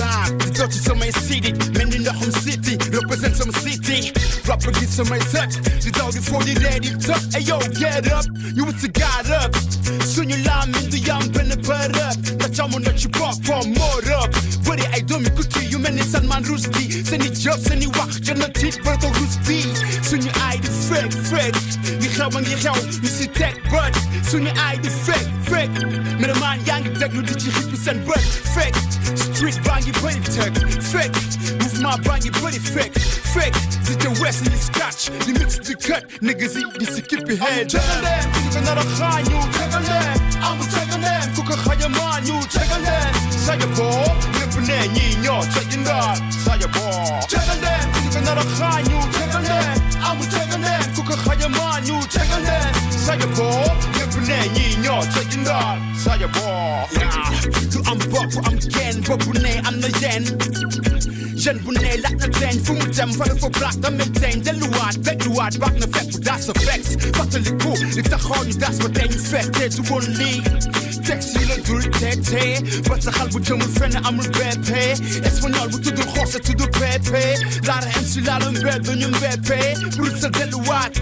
Rap, 0.00 0.32
touch 0.54 0.74
my 0.96 1.10
city, 1.10 1.50
in 1.50 2.02
the 2.02 2.12
home 2.12 2.32
city, 2.32 2.76
represent 2.90 3.36
some 3.36 3.52
city. 3.52 4.10
Rap 4.48 4.62
against 4.64 4.96
some 4.96 5.08
my 5.08 5.18
set, 5.18 5.50
the 5.82 5.90
dog 5.92 6.16
is 6.16 6.28
for 6.28 6.42
the 6.42 6.54
lady 6.64 6.90
tuck. 6.96 7.20
Hey 7.32 7.44
yo, 7.44 7.58
get 7.78 8.10
up, 8.10 8.24
you 8.54 8.64
with 8.64 8.80
the 8.80 8.88
god 8.88 9.28
up. 9.30 9.54
Soon 10.02 10.30
you 10.30 10.40
lamb 10.44 10.74
in 10.74 10.90
the 10.90 10.98
young 10.98 11.30
pen 11.32 11.52
and 11.52 11.62
put 11.62 11.94
up. 12.00 12.16
That 12.40 12.58
I'm 12.60 12.74
on 12.74 12.82
that 12.82 13.02
you 13.04 13.10
pop 13.10 13.36
for 13.44 13.60
more 13.64 14.04
up. 14.16 14.32
But 14.64 14.80
I 14.94 15.00
don't 15.00 15.22
make 15.22 15.36
to 15.36 15.60
you, 15.64 15.78
man, 15.78 15.98
it's 15.98 16.12
man 16.12 16.44
Ruski. 16.44 17.04
Send 17.04 17.24
it 17.24 17.34
jobs, 17.34 17.64
send 17.64 17.82
it 17.82 17.92
walk, 17.96 18.10
you're 18.24 18.36
not 18.36 18.54
teeth, 18.54 18.80
but 18.84 19.00
the 19.00 19.08
Ruski. 19.20 19.68
Soon 20.04 20.22
you 20.22 20.32
eye 20.40 20.58
the 20.62 20.70
fake, 20.72 21.12
fake 21.28 21.93
xewan 22.16 22.44
yi 22.50 22.56
xew 22.62 22.76
ñu 23.02 23.08
si 23.18 23.26
teg 23.38 23.54
bët 23.72 23.94
suñu 24.30 24.50
aay 24.64 24.76
di 24.84 24.90
fekk 25.06 25.26
fekk 25.50 25.72
mbir 26.18 26.32
maan 26.40 26.58
yaa 26.66 26.78
ngi 26.80 26.90
déglu 27.00 27.22
di 27.28 27.34
ci 27.40 27.48
xippi 27.56 27.76
send 27.84 28.00
bët 28.08 28.24
fake. 28.54 28.78
street 29.34 29.58
baa 29.64 29.78
ngi 29.80 29.92
fake. 30.92 31.16
Move 31.60 31.80
my 31.82 31.96
mouvement 31.96 32.24
you 32.24 32.30
ngi 32.30 32.58
fake, 32.74 32.94
fake. 33.34 33.54
Sit 33.84 33.84
si 33.84 33.94
te 33.96 34.08
in 34.08 34.52
the 34.52 34.58
scratch 34.58 35.08
you 35.26 35.34
mix 35.34 35.58
di 35.58 35.74
cut. 35.74 36.02
Niggas 36.22 36.54
yi 36.56 36.64
di 36.78 36.86
si 36.86 37.02
kippi 37.02 37.36
head 37.36 37.68
them. 37.70 37.82
Leen 38.04 38.26
ku 38.32 38.40
ko 38.54 38.60
nar 38.66 38.78
a 38.78 38.84
xaañu 38.98 39.38
tegal 39.56 39.82
leen 39.88 40.18
amul 40.48 40.66
tegal 40.74 41.00
leen 41.04 41.26
ku 41.34 41.42
ko 41.48 41.54
take 41.64 41.84
a 41.84 41.88
maañu 41.98 42.36
tegal 42.54 42.80
leen 42.86 43.12
saja 43.44 43.66
boo 43.76 44.06
ñëpp 44.38 44.54
a 44.58 44.60
ñii 44.94 45.14
ñoo 45.24 45.42
teji 45.54 45.76
ndaar 45.82 46.16
saja 46.44 46.68
boo 46.74 47.20
tegal 47.28 47.58
leen 47.64 47.84
you 47.94 48.08
ko 48.14 48.20
nar 48.26 48.38
a 48.38 48.44
xaañu 48.58 48.98
tegal 49.16 49.42
leen 49.50 49.78
amul 50.08 50.26
tegal 50.34 50.60
leen 50.64 50.84
ku 50.94 51.02
ko 51.08 51.14
xañ 51.24 51.40
a 51.44 51.48
new 51.84 52.00
출퇴근해 52.08 52.72
사여고 52.90 53.42
예쁜애 53.98 54.46
이녀 54.46 55.00
책임다 55.10 55.78
사여고 55.96 56.40
그 57.70 57.82
안버프 57.86 58.40
안깬 58.44 59.02
버프네 59.02 59.62
안 59.64 59.80
너젠 59.80 60.38
Jeune 61.36 61.58
bonnet, 61.58 61.98
la 61.98 62.08
nazaine, 62.10 62.58
fou 62.64 62.72
m'dem, 62.74 63.10
va 63.18 63.24
le 63.26 63.34
faux 63.34 63.50
black, 63.50 63.74
la 63.82 63.90
maintain, 63.90 64.38
des 64.38 64.52
louades, 64.52 64.98
des 65.02 65.24
louades, 65.24 65.58
bac 65.58 65.74
ne 65.74 65.80
fait 65.82 66.10
pour 66.10 66.20
das 66.20 66.48
effects. 66.48 66.96
Fatte 67.14 67.34
les 67.34 67.50
coups, 67.58 67.96
les 67.96 68.02
tachons, 68.02 68.58
das, 68.58 68.78
ma 68.82 68.88
daigne 68.88 69.12
fait, 69.12 69.50
t'es 69.50 69.68
tout 69.68 69.82
bon 69.82 69.98
lit. 69.98 70.42
Texte, 71.04 71.36
il 71.42 71.52
a 71.52 71.56
dû 71.56 71.74
le 71.74 71.90
têter, 71.90 72.64
va 72.88 72.96
te 72.96 73.10
râle, 73.10 73.28
vous 73.30 73.40
te 73.40 73.52
me 73.52 73.60
fenne, 73.60 74.00
à 74.06 74.10
me 74.10 74.22
bébé. 74.22 74.94
Espagnol, 75.22 75.68
vous 75.70 75.80
te 75.80 75.90
de 75.90 76.02
rosse, 76.18 76.38
tout 76.42 76.54
de 76.54 76.64
pépé. 76.64 77.34
Là, 77.66 77.80
la 77.82 78.00
MC, 78.00 78.24
là, 78.24 78.38
le 78.38 78.58
bébé, 78.58 78.96
n'y 78.96 79.04
me 79.04 79.18
bébé. 79.20 79.74
Bruxelles, 79.98 80.30
des 80.30 80.50
louades, 80.50 80.98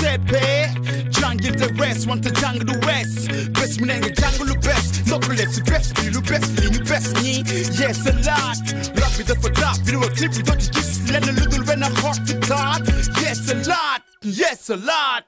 c'est 0.00 0.15
랩해 0.16 1.12
장기대 1.12 1.66
rest 1.76 2.08
완전 2.08 2.32
장르 2.34 2.64
rest 2.84 3.28
best 3.52 3.80
문 3.80 3.90
행의 3.90 4.14
장르 4.14 4.52
best 4.60 5.04
너클랩스 5.10 5.66
best 5.68 5.94
비루 6.00 6.22
best 6.22 6.60
리뉴 6.60 6.80
best 6.84 7.12
니 7.20 7.44
yes 7.76 8.08
a 8.08 8.14
lot 8.24 8.56
rap 8.96 9.12
it 9.20 9.30
up 9.30 9.38
for 9.40 9.52
top 9.52 9.84
비루와 9.84 10.08
클립 10.08 10.38
위도 10.38 10.56
지지스 10.56 11.12
랜을 11.12 11.34
루들 11.34 11.68
when 11.68 11.82
I'm 11.84 11.92
hard 12.00 12.24
to 12.26 12.40
talk 12.40 12.80
yes 13.20 13.50
a 13.52 13.56
lot 13.60 14.02
yes 14.24 14.72
a 14.72 14.78
lot 14.80 15.26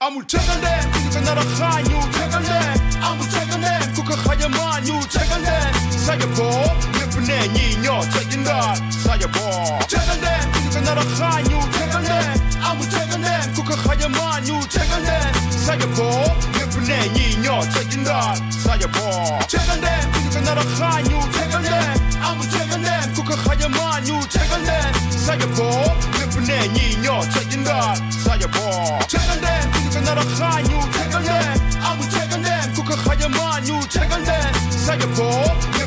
아무 0.00 0.26
책을래 0.26 0.80
그저 0.92 1.20
나라 1.20 1.40
하유 1.40 1.86
책을래 2.12 2.74
아무 3.00 3.28
책을래 3.28 3.78
국가 3.94 4.16
하야 4.16 4.48
마유 4.48 5.00
책을래 5.08 5.72
사여보 5.96 6.42
예쁜애 7.00 7.48
니녀 7.48 8.00
책인다 8.10 8.74
사여보 8.90 9.38
책을래 9.86 10.40
그저 10.52 10.80
나라 10.80 11.00
하유 11.02 11.60
책을래 11.72 12.34
아무 12.60 12.88
책을래 12.88 13.40
국가 13.54 13.74
하야 13.76 14.08
유채간된 14.46 15.50
사여보 15.50 16.02
예쁜의 16.60 17.08
이녀 17.16 17.60
책임다 17.70 18.34
사여보 18.50 19.38
채간된 19.46 20.12
그녀가 20.12 20.40
나라 20.40 20.62
한유 20.62 21.32
채간된 21.32 22.20
아무 22.20 22.46
채간된 22.50 23.14
국가하여 23.14 23.68
만유 23.70 24.20
채간된 24.28 25.10
사여보 25.10 25.62
예쁜의 26.20 26.66
이녀 26.76 27.20
책임다 27.30 27.94
사여보 28.10 28.98
채간된 29.08 29.70
그녀가 29.70 30.00
나라 30.00 30.22
한유 30.22 30.90
채간된 30.92 31.80
아무 31.82 32.08
채간된 32.10 32.74
국가하여 32.74 33.28
만유 33.30 33.88
채간된 33.88 34.70
사여보 34.70 35.83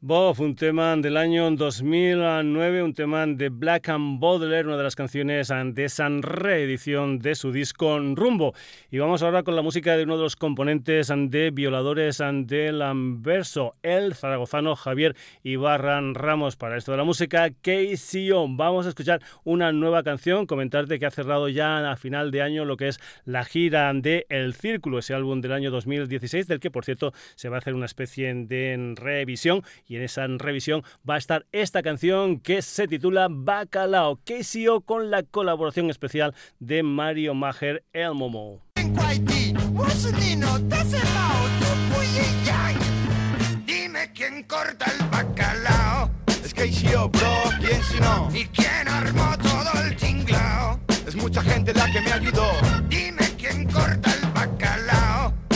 Bob, 0.00 0.40
un 0.40 0.54
tema 0.54 0.96
del 0.96 1.16
año 1.16 1.50
2009, 1.50 2.82
un 2.82 2.92
tema 2.92 3.26
de 3.26 3.48
Black 3.48 3.88
and 3.88 4.20
Baudelaire, 4.20 4.66
una 4.66 4.76
de 4.76 4.82
las 4.82 4.96
canciones 4.96 5.48
de 5.48 5.84
esa 5.84 6.08
reedición 6.08 7.18
de 7.18 7.34
su 7.34 7.52
disco 7.52 7.98
Rumbo. 7.98 8.54
Y 8.90 8.98
vamos 8.98 9.22
ahora 9.22 9.42
con 9.42 9.54
la 9.56 9.62
música 9.62 9.96
de 9.96 10.04
uno 10.04 10.16
de 10.16 10.24
los 10.24 10.36
componentes 10.36 11.12
de 11.14 11.50
Violadores 11.50 12.18
del 12.18 12.82
Anverso, 12.82 13.76
el 13.82 14.14
zaragozano 14.14 14.74
Javier 14.74 15.14
Ibarra 15.42 16.00
Ramos. 16.12 16.56
Para 16.56 16.76
esto 16.76 16.92
de 16.92 16.98
la 16.98 17.04
música, 17.04 17.48
KCO. 17.50 18.46
Vamos 18.48 18.86
a 18.86 18.90
escuchar 18.90 19.20
una 19.44 19.72
nueva 19.72 20.02
canción, 20.02 20.46
comentarte 20.46 20.98
que 20.98 21.06
ha 21.06 21.10
cerrado 21.10 21.48
ya 21.48 21.90
a 21.90 21.96
final 21.96 22.30
de 22.30 22.42
año 22.42 22.64
lo 22.64 22.76
que 22.76 22.88
es 22.88 22.98
la 23.24 23.44
gira 23.44 23.92
de 23.94 24.26
El 24.28 24.54
Círculo, 24.54 24.98
ese 24.98 25.14
álbum 25.14 25.40
del 25.40 25.52
año 25.52 25.70
2016, 25.70 26.46
del 26.46 26.60
que 26.60 26.70
por 26.70 26.84
cierto 26.84 27.03
se 27.34 27.48
va 27.48 27.56
a 27.56 27.58
hacer 27.58 27.74
una 27.74 27.86
especie 27.86 28.32
de 28.34 28.94
revisión 28.96 29.62
y 29.86 29.96
en 29.96 30.02
esa 30.02 30.26
revisión 30.26 30.82
va 31.08 31.16
a 31.16 31.18
estar 31.18 31.46
esta 31.52 31.82
canción 31.82 32.40
que 32.40 32.62
se 32.62 32.88
titula 32.88 33.28
Bacalao, 33.30 34.20
KCO 34.24 34.80
con 34.82 35.10
la 35.10 35.22
colaboración 35.22 35.90
especial 35.90 36.34
de 36.58 36.82
Mario 36.82 37.34
Mager 37.34 37.84
El 37.92 38.14
Momo. 38.14 38.62
Dime 43.66 44.12
quién 44.12 44.42
corta 44.44 44.84
el 44.92 45.06
bacalao. 45.08 46.10
Es 46.44 46.52
KCO, 46.52 47.08
bro, 47.08 47.42
¿quién 47.60 47.82
si 47.82 48.00
no? 48.00 48.28
¿Y 48.34 48.44
quién 48.46 48.88
armó 48.88 49.36
todo 49.38 49.82
el 49.82 49.96
tinglao? 49.96 50.80
Es 51.06 51.16
mucha 51.16 51.42
gente 51.42 51.72
la 51.72 51.90
que 51.90 52.00
me 52.00 52.12
ayudó. 52.12 52.50
Dime 52.88 53.24
quién 53.38 53.70
corta 53.70 54.12
el 54.12 54.20
bacalao. 54.20 54.23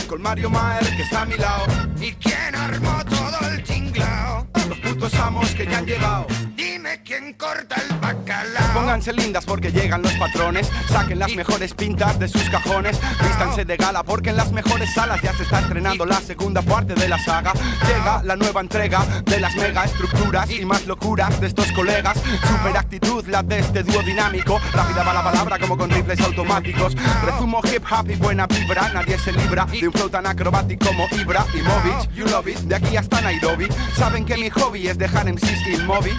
Con 0.09 0.23
Mario 0.23 0.49
Maer 0.49 0.97
que 0.97 1.03
está 1.03 1.21
a 1.23 1.27
mi 1.27 1.37
lado. 1.37 1.67
¿Y 2.01 2.13
quién 2.13 2.55
armó 2.55 3.05
todo 3.05 3.51
el 3.51 3.63
tinglao? 3.63 4.47
Los 4.67 4.79
putos 4.79 5.15
amos 5.15 5.51
que 5.51 5.67
ya 5.67 5.79
han 5.79 5.87
llegado. 5.87 6.27
Dime 6.57 7.03
quién 7.05 7.35
corta 7.35 7.77
el 7.77 7.95
bacalao. 7.99 8.68
Pónganse 8.79 9.13
lindas 9.13 9.45
porque 9.45 9.73
llegan 9.73 10.03
los 10.03 10.13
patrones. 10.13 10.71
Saquen 10.89 11.19
las 11.19 11.35
mejores 11.35 11.75
pintas 11.75 12.17
de 12.21 12.29
sus 12.29 12.49
cajones. 12.49 12.97
Vístanse 13.21 13.65
de 13.65 13.77
gala 13.77 14.05
porque 14.05 14.31
en 14.31 14.37
las 14.37 14.53
mejores 14.53 14.95
salas 14.95 15.21
ya 15.21 15.35
se 15.35 15.43
está 15.43 15.59
estrenando 15.59 16.07
la 16.07 16.21
segunda 16.21 16.63
parte 16.63 16.95
de 16.95 17.09
la 17.09 17.19
saga. 17.19 17.53
Llega 17.89 18.23
la 18.23 18.37
nueva 18.37 18.61
entrega 18.61 19.05
de 19.25 19.41
las 19.41 19.57
mega 19.57 19.85
estructuras 19.85 20.49
y 20.53 20.65
más 20.65 20.87
locuras 20.87 21.41
de 21.41 21.49
estos 21.49 21.73
colegas. 21.73 22.19
Super 22.47 22.77
actitud 22.77 23.27
la 23.27 23.43
de 23.43 23.59
este 23.59 23.83
dúo 23.83 24.01
dinámico. 24.03 24.61
Rápida 24.73 25.03
va 25.03 25.13
la 25.13 25.25
palabra 25.25 25.59
como 25.59 25.77
con 25.77 25.91
rifles 25.91 26.21
automáticos. 26.21 26.95
Resumo 27.25 27.61
hip 27.65 27.83
hop 27.91 28.09
y 28.09 28.15
buena 28.15 28.47
vibra. 28.47 28.91
Nadie 28.95 29.19
se 29.19 29.33
libra 29.33 29.67
de 29.67 29.89
un 29.89 29.93
flow 29.93 30.09
tan 30.09 30.25
acrobático 30.25 30.87
como 30.87 31.09
Ibra 31.21 31.45
y 31.53 31.63
Movich. 31.63 32.15
You 32.15 32.27
love 32.27 32.47
it. 32.47 32.59
De 32.59 32.77
aquí 32.77 32.97
hasta 32.97 33.21
Nairobi. 33.23 33.67
Saben 33.97 34.25
que 34.25 34.37
mi 34.37 34.51
hobby 34.51 34.87
es 34.87 34.97
dejar 34.97 35.27
MCs 35.27 35.67
inmóviles. 35.67 36.17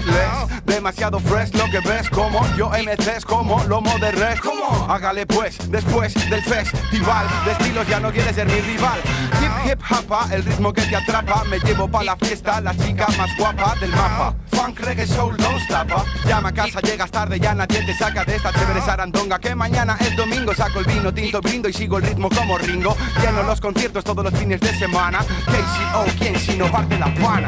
Demasiado 0.66 1.20
fresh 1.20 1.53
lo 1.53 1.66
que 1.72 1.80
ves 1.80 2.10
como 2.10 2.48
yo 2.57 2.69
MCs 2.69 3.25
como 3.25 3.63
lomo 3.65 3.97
de 3.99 4.11
res. 4.11 4.39
como 4.41 4.91
Hágale 4.91 5.25
pues 5.25 5.57
después 5.69 6.13
del 6.29 6.41
festival 6.43 7.27
de 7.45 7.51
estilos 7.51 7.87
ya 7.87 7.99
no 7.99 8.11
quieres 8.11 8.35
ser 8.35 8.47
mi 8.47 8.59
rival. 8.61 8.99
Hip 9.41 9.71
hip 9.71 9.81
hapa, 9.89 10.27
el 10.31 10.43
ritmo 10.43 10.73
que 10.73 10.81
te 10.83 10.95
atrapa. 10.95 11.43
Me 11.45 11.59
llevo 11.59 11.87
pa 11.87 12.03
la 12.03 12.15
fiesta, 12.15 12.61
la 12.61 12.75
chica 12.75 13.07
más 13.17 13.29
guapa 13.37 13.75
del 13.79 13.91
mapa. 13.91 14.35
Funk, 14.51 14.79
reggae, 14.79 15.07
soul, 15.07 15.37
don't 15.37 15.61
stop. 15.61 15.89
Llama 16.25 16.49
a 16.49 16.53
casa, 16.53 16.81
llegas 16.81 17.11
tarde, 17.11 17.39
ya 17.39 17.53
nadie 17.53 17.85
te 17.85 17.93
saca 17.93 18.25
de 18.25 18.35
esta 18.35 18.51
chévere 18.51 18.81
sarandonga. 18.81 19.39
Que 19.39 19.55
mañana 19.55 19.97
es 19.99 20.15
domingo, 20.15 20.53
saco 20.53 20.79
el 20.79 20.85
vino 20.85 21.13
tinto, 21.13 21.41
brindo 21.41 21.69
y 21.69 21.73
sigo 21.73 21.97
el 21.97 22.03
ritmo 22.03 22.29
como 22.29 22.57
Ringo. 22.57 22.95
Lleno 23.21 23.43
los 23.43 23.61
conciertos 23.61 24.03
todos 24.03 24.23
los 24.23 24.33
fines 24.33 24.59
de 24.59 24.73
semana. 24.77 25.19
KCO, 25.19 26.05
¿quién 26.17 26.37
si 26.39 26.57
no 26.57 26.71
parte 26.71 26.97
la 26.97 27.13
pana? 27.15 27.47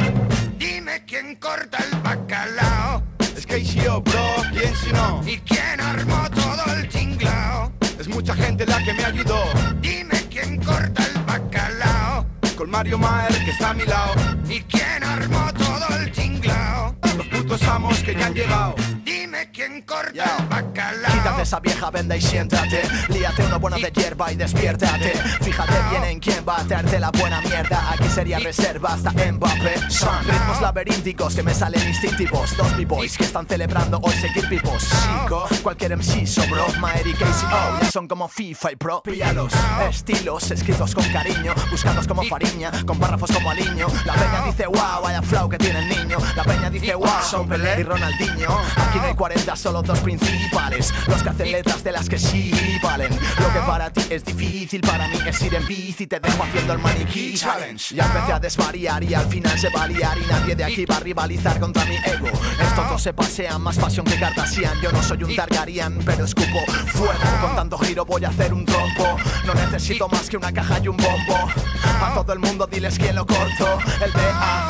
Dime 0.57 1.03
quién 1.05 1.35
corta 1.35 1.77
el 1.79 1.99
bacalao. 1.99 3.10
Es 3.35 3.45
KCO, 3.45 4.01
bro, 4.01 4.35
¿quién 4.51 4.75
si 4.75 4.91
no? 4.91 5.21
¿Y 5.25 5.37
quién 5.39 5.79
armó 5.79 6.29
todo 6.31 6.75
el 6.75 6.87
tinglao? 6.89 7.71
Es 7.99 8.07
mucha 8.07 8.35
gente 8.35 8.65
la 8.65 8.83
que 8.83 8.93
me 8.93 9.05
ayudó. 9.05 9.43
Dime 9.81 10.27
quién 10.29 10.57
corta 10.63 11.03
el 11.05 11.21
bacalao. 11.23 12.25
Con 12.57 12.69
Mario 12.69 12.97
Maer 12.97 13.33
que 13.43 13.51
está 13.51 13.69
a 13.71 13.73
mi 13.73 13.85
lado. 13.85 14.13
¿Y 14.49 14.59
quién 14.61 15.03
armó 15.03 15.51
todo 15.53 15.97
el 15.99 16.11
tinglao? 16.11 16.95
Los 17.17 17.27
putos 17.27 17.61
amos 17.63 17.99
que 17.99 18.13
ya 18.15 18.27
han 18.27 18.33
llegado. 18.33 18.75
Dime 19.03 19.49
quién 19.51 19.81
corta 19.81 20.37
el 20.39 20.47
bacalao. 20.47 21.11
Quítate 21.11 21.41
esa 21.41 21.59
vieja 21.59 21.91
venda 21.91 22.15
y 22.15 22.21
siéntate. 22.21 22.81
Líate 23.09 23.45
uno 23.45 23.59
bueno 23.59 23.77
de 23.77 23.91
hierba 23.91 24.31
y 24.31 24.35
despiértate. 24.35 25.13
Fíjate 25.41 25.73
bien 25.89 26.03
en 26.05 26.19
quién 26.19 26.43
va 26.47 26.57
a 26.57 26.61
hacerte 26.61 26.99
la 26.99 27.11
buena 27.11 27.41
mierda. 27.41 27.91
Aquí 27.91 28.07
sería 28.09 28.39
reserva 28.39 28.93
hasta 28.93 29.11
Mbappé. 29.11 29.89
Son 29.89 30.23
ritmos 30.23 30.61
laberínticos 30.61 31.35
que 31.35 31.43
me 31.43 31.53
salen 31.53 31.85
instintivos. 31.87 32.55
Dos 32.55 32.77
b-boys 32.77 33.17
que 33.17 33.23
están 33.23 33.47
celebrando 33.47 33.99
hoy 34.01 34.13
seguir 34.13 34.47
vivos. 34.47 34.83
Chico, 34.83 35.47
cualquier 35.63 35.97
MC 35.97 36.25
sobró. 36.25 36.67
Maer 36.79 37.07
y 37.07 37.13
KCO 37.13 37.79
ya 37.81 37.91
son 37.91 38.07
como 38.07 38.27
FIFA 38.27 38.71
y 38.71 38.75
Pro. 38.75 39.01
Píllalos. 39.03 39.53
Estilos 39.89 40.51
escritos 40.51 40.95
con 40.95 41.05
cariño. 41.11 41.53
Buscados 41.69 42.07
como 42.07 42.23
fariña. 42.23 42.71
Con 42.85 42.99
párrafos 42.99 43.31
como 43.31 43.49
aliño. 43.49 43.87
La 44.05 44.13
peña 44.13 44.45
dice 44.45 44.67
wow, 44.67 45.01
vaya 45.03 45.21
flow 45.21 45.49
que 45.49 45.57
tiene 45.57 45.79
el 45.79 45.89
niño. 45.89 46.17
La 46.35 46.43
peña 46.43 46.69
dice 46.69 46.95
son 47.29 47.47
Pelé 47.47 47.81
y 47.81 47.83
Ronaldinho. 47.83 48.57
Aquí 48.75 48.99
no 48.99 49.05
hay 49.05 49.15
40, 49.15 49.55
solo 49.55 49.81
dos 49.81 49.99
principales. 49.99 50.93
Los 51.07 51.23
que 51.23 51.29
hacen 51.29 51.51
letras 51.51 51.83
de 51.83 51.91
las 51.91 52.09
que 52.09 52.17
sí 52.17 52.51
valen. 52.83 53.11
Lo 53.39 53.53
que 53.53 53.59
para 53.59 53.91
ti 53.91 54.01
es 54.09 54.23
difícil, 54.25 54.81
para 54.81 55.07
mí 55.07 55.17
es 55.25 55.41
ir 55.41 55.55
en 55.55 55.67
bici. 55.67 56.07
Te 56.07 56.19
dejo 56.19 56.43
haciendo 56.43 56.73
el 56.73 56.79
maniquí 56.79 57.35
challenge. 57.35 57.95
Ya 57.95 58.05
empecé 58.05 58.33
a 58.33 58.39
desvariar 58.39 59.03
y 59.03 59.13
al 59.13 59.27
final 59.27 59.57
se 59.57 59.69
va 59.69 59.83
a 59.83 59.87
liar. 59.87 60.17
Y 60.17 60.25
nadie 60.25 60.55
de 60.55 60.63
aquí 60.63 60.85
va 60.85 60.97
a 60.97 60.99
rivalizar 60.99 61.59
contra 61.59 61.85
mi 61.85 61.95
ego. 61.95 62.27
Estos 62.61 62.89
dos 62.89 63.01
se 63.01 63.13
pasean 63.13 63.61
más 63.61 63.77
pasión 63.77 64.05
que 64.05 64.19
Kardashian. 64.19 64.81
Yo 64.81 64.91
no 64.91 65.01
soy 65.01 65.23
un 65.23 65.35
Targaryen, 65.35 65.99
pero 66.05 66.25
escupo 66.25 66.59
fuego. 66.87 67.13
Con 67.41 67.55
tanto 67.55 67.77
giro 67.77 68.05
voy 68.05 68.25
a 68.25 68.29
hacer 68.29 68.53
un 68.53 68.65
trompo. 68.65 69.17
No 69.45 69.53
necesito 69.53 70.07
más 70.09 70.29
que 70.29 70.37
una 70.37 70.51
caja 70.51 70.79
y 70.79 70.87
un 70.87 70.97
bombo. 70.97 71.37
A 71.83 72.13
todo 72.13 72.33
el 72.33 72.39
mundo 72.39 72.67
diles 72.67 72.97
quién 72.97 73.15
lo 73.15 73.25
corto. 73.25 73.79
El 74.03 74.11
B-A-C-A-L-A-O. 74.11 74.61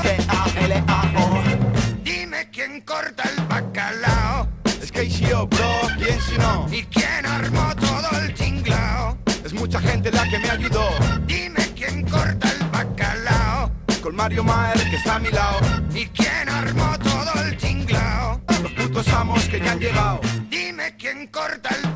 Dime 2.42 2.52
quién 2.54 2.82
corta 2.82 3.24
el 3.30 3.46
bacalao. 3.46 4.48
Es 4.82 4.92
KCO, 4.92 5.46
bro, 5.46 5.72
¿quién 6.00 6.20
si 6.22 6.38
no? 6.40 6.68
¿Y 6.72 6.82
quién 6.86 7.24
armó 7.24 7.76
todo 7.76 8.20
el 8.20 8.34
tinglao? 8.34 9.16
Es 9.46 9.54
mucha 9.54 9.80
gente 9.80 10.12
la 10.12 10.28
que 10.28 10.40
me 10.40 10.50
ayudó. 10.50 10.90
Dime 11.28 11.64
quién 11.76 12.04
corta 12.04 12.50
el 12.50 12.68
bacalao. 12.70 13.72
Con 14.02 14.16
Mario 14.16 14.44
Maer 14.44 14.90
que 14.90 14.96
está 14.96 15.18
a 15.18 15.20
mi 15.20 15.30
lado. 15.30 15.60
¿Y 15.94 16.08
quién 16.08 16.50
armó 16.50 16.98
todo 16.98 17.44
el 17.44 17.56
tinglao? 17.58 18.42
Los 18.64 18.72
putos 18.72 19.08
amos 19.10 19.44
que 19.48 19.60
ya 19.60 19.74
han 19.74 19.80
llegado. 19.80 20.20
Dime 20.50 20.96
quién 20.98 21.28
corta 21.28 21.70
el 21.70 21.82
bacalao. 21.82 21.91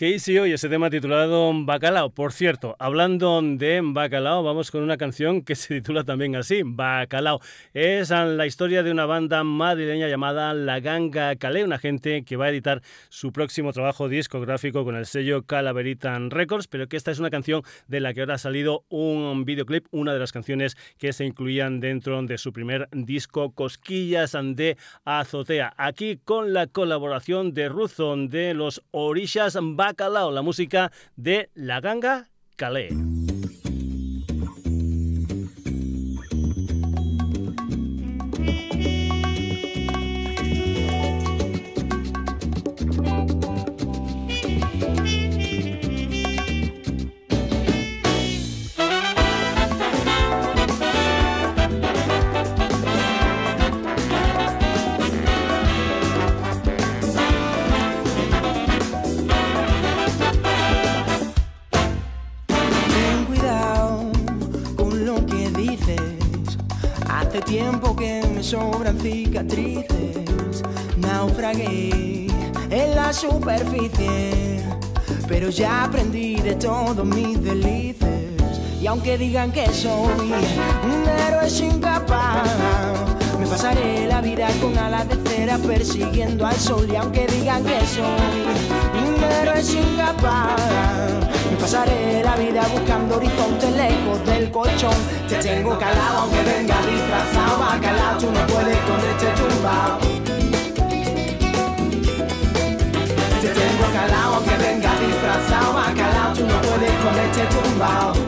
KCO 0.00 0.46
y 0.46 0.52
ese 0.52 0.70
tema 0.70 0.88
titulado 0.88 1.52
Bacalao. 1.54 2.08
Por 2.08 2.32
cierto, 2.32 2.74
hablando 2.78 3.38
de 3.42 3.82
Bacalao, 3.84 4.42
vamos 4.42 4.70
con 4.70 4.82
una 4.82 4.96
canción 4.96 5.42
que 5.42 5.54
se 5.54 5.74
titula 5.74 6.04
también 6.04 6.36
así, 6.36 6.62
Bacalao. 6.64 7.42
Es 7.74 8.08
la 8.08 8.46
historia 8.46 8.82
de 8.82 8.92
una 8.92 9.04
banda 9.04 9.44
madrileña 9.44 10.08
llamada 10.08 10.54
La 10.54 10.80
Ganga 10.80 11.36
Calé, 11.36 11.64
una 11.64 11.78
gente 11.78 12.24
que 12.24 12.36
va 12.36 12.46
a 12.46 12.48
editar 12.48 12.80
su 13.10 13.30
próximo 13.30 13.74
trabajo 13.74 14.08
discográfico 14.08 14.86
con 14.86 14.96
el 14.96 15.04
sello 15.04 15.42
Calaveritan 15.42 16.30
Records, 16.30 16.66
pero 16.66 16.88
que 16.88 16.96
esta 16.96 17.10
es 17.10 17.18
una 17.18 17.28
canción 17.28 17.60
de 17.86 18.00
la 18.00 18.14
que 18.14 18.20
ahora 18.20 18.36
ha 18.36 18.38
salido 18.38 18.86
un 18.88 19.44
videoclip, 19.44 19.84
una 19.90 20.14
de 20.14 20.18
las 20.18 20.32
canciones 20.32 20.78
que 20.96 21.12
se 21.12 21.26
incluían 21.26 21.78
dentro 21.78 22.22
de 22.22 22.38
su 22.38 22.54
primer 22.54 22.88
disco 22.92 23.52
Cosquillas 23.52 24.32
de 24.32 24.78
Azotea. 25.04 25.74
Aquí 25.76 26.18
con 26.24 26.54
la 26.54 26.68
colaboración 26.68 27.52
de 27.52 27.68
Ruzo 27.68 28.16
de 28.16 28.54
los 28.54 28.82
Orishas 28.92 29.58
Bacalao, 29.60 29.89
la 30.30 30.42
música 30.42 30.92
de 31.16 31.50
La 31.54 31.80
Ganga 31.80 32.28
Calé. 32.56 33.19
Sobran 68.50 68.98
cicatrices. 68.98 70.62
Naufragué 70.96 72.26
en 72.68 72.94
la 72.96 73.12
superficie. 73.12 74.64
Pero 75.28 75.50
ya 75.50 75.84
aprendí 75.84 76.34
de 76.40 76.56
todos 76.56 77.06
mis 77.06 77.40
delices. 77.44 78.08
Y 78.82 78.88
aunque 78.88 79.16
digan 79.16 79.52
que 79.52 79.68
soy 79.68 80.32
un 80.84 81.08
héroe 81.08 81.48
sin 81.48 81.80
capa, 81.80 82.42
me 83.20 83.29
pasaré 83.50 84.06
la 84.06 84.20
vida 84.20 84.46
con 84.62 84.78
alas 84.78 85.08
de 85.08 85.16
cera 85.28 85.58
persiguiendo 85.58 86.46
al 86.46 86.54
sol. 86.54 86.86
Y 86.88 86.94
aunque 86.94 87.26
digan 87.26 87.64
que 87.64 87.80
soy 87.84 89.08
un 89.08 89.24
héroe 89.24 89.60
sin 89.62 89.96
capa, 89.96 90.54
me 91.50 91.56
pasaré 91.56 92.22
la 92.22 92.36
vida 92.36 92.62
buscando 92.72 93.16
horizontes 93.16 93.72
lejos 93.76 94.24
del 94.24 94.50
colchón. 94.52 94.94
Te 95.28 95.36
tengo 95.36 95.76
calado 95.78 96.18
aunque 96.20 96.42
venga 96.44 96.76
disfrazado, 96.86 97.58
bacalao, 97.58 98.18
tú 98.18 98.30
no 98.30 98.46
puedes 98.46 98.78
con 98.88 99.00
este 99.10 99.26
tumbao. 99.38 99.98
Te 103.42 103.48
tengo 103.48 103.86
calado 103.92 104.34
aunque 104.36 104.56
venga 104.58 104.92
disfrazado, 105.00 105.74
bacalao, 105.74 106.34
tú 106.34 106.46
no 106.46 106.60
puedes 106.62 106.92
con 107.02 107.18
este 107.18 107.44
tumbao. 107.54 108.19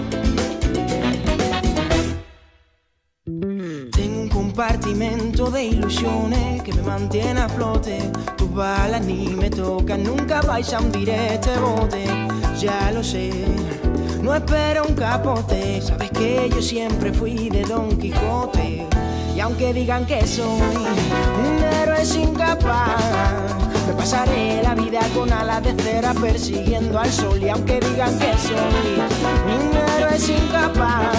Compartimento 4.62 5.50
de 5.50 5.64
ilusiones 5.64 6.62
que 6.62 6.72
me 6.72 6.82
mantiene 6.82 7.40
a 7.40 7.48
flote. 7.48 7.98
Tus 8.36 8.54
balas 8.54 9.04
ni 9.04 9.26
me 9.30 9.50
tocan, 9.50 10.04
nunca 10.04 10.40
vais 10.42 10.72
a 10.72 10.78
hundir 10.78 11.10
este 11.10 11.58
bote. 11.58 12.04
Ya 12.60 12.92
lo 12.92 13.02
sé, 13.02 13.32
no 14.22 14.32
espero 14.32 14.84
un 14.88 14.94
capote. 14.94 15.80
Sabes 15.82 16.12
que 16.12 16.48
yo 16.48 16.62
siempre 16.62 17.12
fui 17.12 17.48
de 17.48 17.64
Don 17.64 17.98
Quijote. 17.98 18.86
Y 19.34 19.40
aunque 19.40 19.74
digan 19.74 20.06
que 20.06 20.24
soy 20.28 20.46
un 20.46 21.64
héroe 21.80 22.04
sin 22.04 22.32
capa, 22.32 22.98
me 23.88 23.94
pasaré 23.94 24.62
la 24.62 24.76
vida 24.76 25.00
con 25.12 25.32
alas 25.32 25.64
de 25.64 25.74
cera 25.82 26.14
persiguiendo 26.14 27.00
al 27.00 27.10
sol. 27.10 27.42
Y 27.42 27.48
aunque 27.48 27.80
digan 27.80 28.16
que 28.16 28.32
soy 28.38 28.94
un 29.58 29.76
héroe 29.76 30.18
sin 30.20 30.46
capa, 30.52 31.10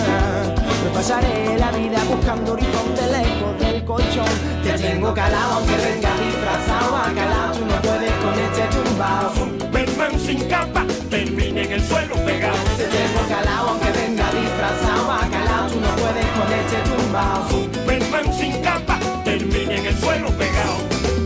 me 0.84 0.90
pasaré 0.90 1.58
la 1.58 1.72
vida 1.72 2.04
buscando 2.10 2.54
horizonte 2.54 3.02
lejos 3.08 3.60
del 3.60 3.84
colchón. 3.86 4.26
Te 4.64 4.74
tengo 4.74 5.14
calado 5.14 5.54
aunque 5.56 5.76
venga 5.78 6.10
disfrazado, 6.18 6.92
bacalao, 6.92 7.52
tú 7.54 7.66
no 7.66 7.82
puedes 7.82 8.14
con 8.24 8.34
este 8.40 8.64
tumbao. 8.76 9.36
Superman 9.36 10.20
sin 10.20 10.44
capa, 10.48 10.86
termina 11.10 11.62
en 11.62 11.72
el 11.72 11.84
suelo 11.88 12.16
pegado. 12.26 12.58
Te 12.78 12.86
tengo 12.86 13.22
calado 13.30 13.70
aunque 13.70 13.92
venga 13.92 14.26
disfrazado, 14.32 15.08
bacalao, 15.08 15.68
tú 15.70 15.80
no 15.80 15.96
puedes 15.96 16.28
con 16.38 16.50
este 16.60 16.78
tumbao. 16.90 17.50
Superman 17.50 18.34
sin 18.34 18.62
capa, 18.62 19.00
termina 19.24 19.76
en 19.76 19.86
el 19.86 19.98
suelo 20.00 20.30
pegado. 20.32 20.78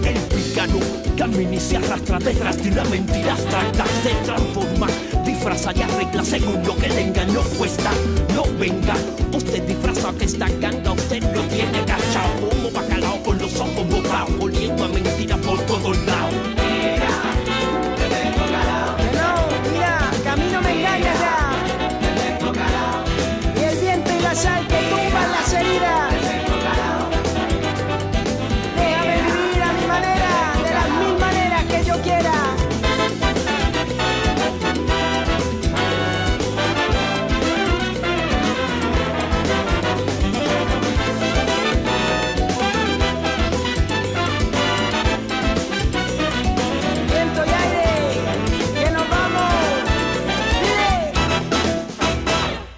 El 0.03 0.19
pícaro 0.35 0.79
camina 1.17 1.55
y 1.55 1.59
se 1.59 1.77
arrastra 1.77 2.19
detrás 2.19 2.63
de 2.63 2.71
una 2.71 2.83
mentira 2.85 3.33
abstracta. 3.33 3.85
Se 4.03 4.13
transforma, 4.25 4.87
disfraza 5.47 5.71
y 5.79 5.81
arregla 5.81 6.25
según 6.25 6.61
lo 6.65 6.75
que 6.75 6.89
le 6.89 7.01
engañó 7.07 7.41
cuesta. 7.57 7.91
No 8.35 8.43
venga, 8.59 8.95
usted 9.33 9.63
disfraza 9.63 10.11
que 10.17 10.25
está 10.25 10.47
ganga, 10.59 10.91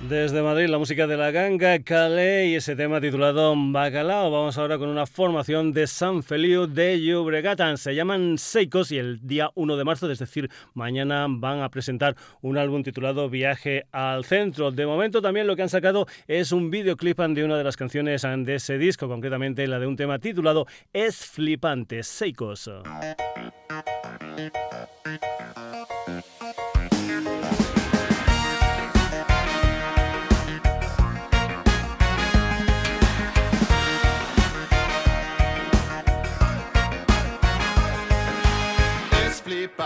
Desde 0.10 0.42
Madrid, 0.42 0.70
la 0.70 0.80
música 0.80 1.06
de 1.06 1.16
la 1.16 1.30
ganga 1.30 1.78
Calais 1.84 2.50
y 2.50 2.56
ese 2.56 2.76
tema 2.76 3.00
titulado 3.00 3.54
Bacalao. 3.56 4.32
Vamos 4.32 4.58
ahora 4.58 4.80
con 4.80 4.90
una 4.90 5.06
formación 5.06 5.72
de 5.72 5.86
San 5.86 6.24
Feliu 6.24 6.66
de 6.66 7.00
Llobregat. 7.00 7.78
Se 7.78 7.94
llaman 7.94 8.40
Seicos 8.40 8.92
y 8.92 8.98
el 8.98 9.20
día 9.22 9.52
1 9.54 9.78
de 9.78 9.84
marzo, 9.84 10.10
es 10.10 10.18
decir, 10.18 10.50
mañana 10.74 11.28
van 11.30 11.62
a 11.62 11.70
presentar 11.70 12.16
un 12.42 12.58
álbum 12.58 12.82
titulado 12.82 13.30
Viaje 13.30 13.86
al 13.92 14.26
Centro. 14.26 14.72
De 14.72 14.88
momento 14.88 15.22
también 15.22 15.46
lo 15.46 15.56
que 15.56 15.62
han 15.62 15.70
sacado 15.70 16.08
es 16.28 16.52
un 16.52 16.72
videoclip 16.72 17.20
de 17.20 17.44
una 17.44 17.60
de 17.60 17.64
las 17.64 17.78
canciones 17.78 18.24
de 18.24 18.56
ese 18.56 18.80
disco, 18.80 19.08
concretamente 19.08 19.68
la 19.68 19.78
de 19.78 19.86
un 19.86 19.96
tema 19.96 20.18
titulado 20.18 20.66
Es 20.92 21.24
Flipante, 21.24 22.02
Seicos. 22.02 22.68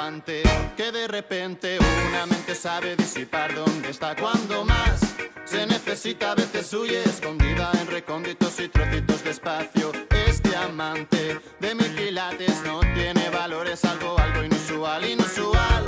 Que 0.04 0.92
de 0.92 1.08
repente 1.08 1.78
una 2.10 2.26
mente 2.26 2.56
sabe 2.56 2.94
disipar 2.98 3.56
dónde 3.56 3.92
está 3.92 4.14
cuando 4.18 4.66
más 4.66 5.00
se 5.46 5.66
necesita 5.66 6.34
a 6.34 6.36
veces 6.36 6.74
huye 6.74 7.02
escondida 7.04 7.72
en 7.80 7.88
recónditos 7.88 8.60
y 8.60 8.68
trocitos 8.68 9.24
de 9.24 9.32
espacio. 9.32 9.94
Es 10.28 10.44
diamante 10.44 11.40
de 11.62 11.76
mil 11.76 11.96
quilates, 11.96 12.62
no 12.66 12.82
tiene 12.94 13.30
valores, 13.30 13.86
algo, 13.86 14.20
algo 14.20 14.44
inusual, 14.44 15.06
inusual, 15.06 15.86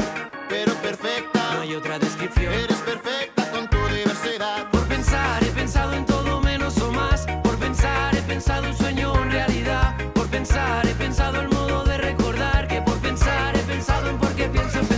pero 0.47 0.73
perfecta. 0.75 1.53
No 1.55 1.61
hay 1.63 1.75
otra 1.75 1.99
descripción. 1.99 2.53
Eres 2.53 2.77
perfecta 2.77 3.51
con 3.51 3.69
tu 3.69 3.85
diversidad. 3.87 4.71
Por 4.71 4.87
pensar 4.87 5.43
he 5.43 5.51
pensado 5.51 5.91
en 5.91 6.05
todo 6.05 6.39
menos 6.39 6.77
o 6.77 6.89
más. 6.89 7.25
Por 7.43 7.57
pensar 7.57 8.15
he 8.15 8.21
pensado 8.21 8.65
un 8.69 8.77
sueño 8.77 9.13
en 9.23 9.31
realidad. 9.31 9.93
Por 10.13 10.27
pensar 10.29 10.87
he 10.87 10.95
pensado 10.95 11.41
el 11.41 11.49
modo 11.49 11.64
pensado 14.43 14.85
en 14.89 14.94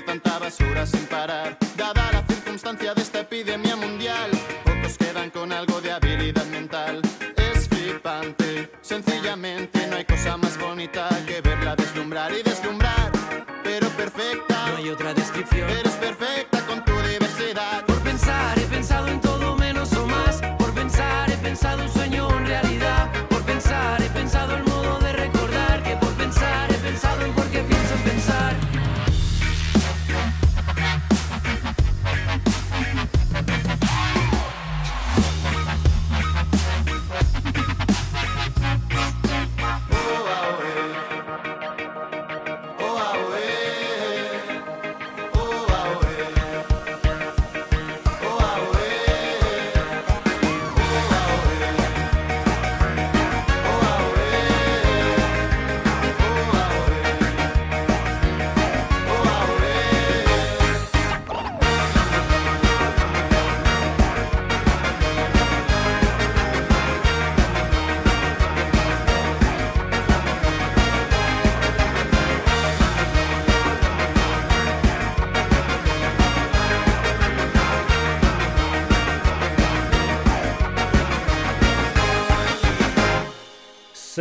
tanta 0.00 0.38
basura 0.38 0.86
sin 0.86 1.06
parar. 1.06 1.63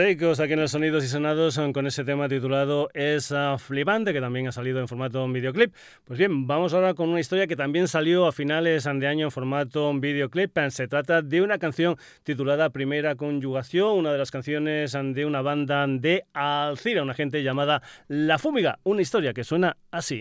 Seicos 0.03 0.41
aquí 0.41 0.51
en 0.51 0.59
el 0.59 0.67
Sonidos 0.67 1.05
y 1.05 1.07
Sonados 1.07 1.57
con 1.73 1.87
ese 1.87 2.03
tema 2.03 2.27
titulado 2.27 2.89
Es 2.93 3.33
Flipante, 3.59 4.11
que 4.11 4.19
también 4.19 4.49
ha 4.49 4.51
salido 4.51 4.81
en 4.81 4.89
formato 4.89 5.25
videoclip. 5.29 5.73
Pues 6.03 6.19
bien, 6.19 6.45
vamos 6.45 6.73
ahora 6.73 6.93
con 6.93 7.07
una 7.07 7.21
historia 7.21 7.47
que 7.47 7.55
también 7.55 7.87
salió 7.87 8.27
a 8.27 8.33
finales 8.33 8.83
de 8.83 9.07
año 9.07 9.27
en 9.27 9.31
formato 9.31 9.93
videoclip. 9.93 10.59
Se 10.71 10.89
trata 10.89 11.21
de 11.21 11.41
una 11.41 11.57
canción 11.57 11.95
titulada 12.23 12.69
Primera 12.71 13.15
Conjugación, 13.15 13.97
una 13.97 14.11
de 14.11 14.17
las 14.17 14.29
canciones 14.29 14.91
de 14.91 15.25
una 15.25 15.41
banda 15.41 15.87
de 15.87 16.25
Alcira, 16.33 17.01
una 17.01 17.13
gente 17.13 17.41
llamada 17.41 17.81
La 18.09 18.37
Fúmiga. 18.37 18.79
Una 18.83 19.01
historia 19.01 19.33
que 19.33 19.45
suena 19.45 19.77
así. 19.89 20.19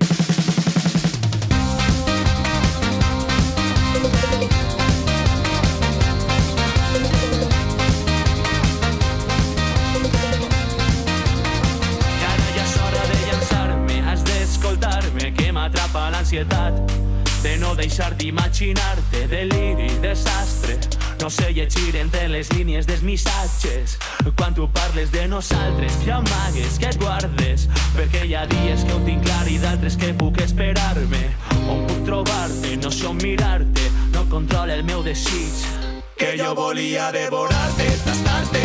De 16.32 17.58
no 17.58 17.74
deixar 17.74 18.14
d'imaginar-te 18.16 19.26
deliri 19.28 19.90
desastre. 20.00 20.78
No 21.20 21.28
sé 21.28 21.52
llegir 21.52 21.94
entre 22.00 22.26
les 22.28 22.48
línies 22.54 22.86
dels 22.86 23.02
missatges 23.02 23.98
quan 24.38 24.54
tu 24.54 24.66
parles 24.72 25.12
de 25.12 25.26
nosaltres 25.28 25.92
que 26.02 26.10
amagues, 26.10 26.78
que 26.78 26.88
et 26.88 26.96
guardes 26.96 27.68
perquè 27.92 28.24
hi 28.24 28.32
ha 28.34 28.46
dies 28.48 28.80
que 28.80 28.94
ho 28.96 29.02
tinc 29.04 29.20
clar 29.26 29.44
i 29.52 29.58
d'altres 29.60 29.98
que 30.00 30.14
puc 30.16 30.40
esperar-me. 30.40 31.20
On 31.68 31.84
puc 31.84 32.00
trobar-te, 32.08 32.78
no 32.80 32.90
sé 32.90 33.06
on 33.12 33.20
mirar-te 33.20 33.90
no 34.16 34.24
controla 34.32 34.72
el 34.72 34.84
meu 34.88 35.04
desig. 35.04 35.68
Que 36.16 36.32
jo 36.40 36.54
volia 36.56 37.12
devorar-te, 37.12 37.92
tastar-te 38.06 38.64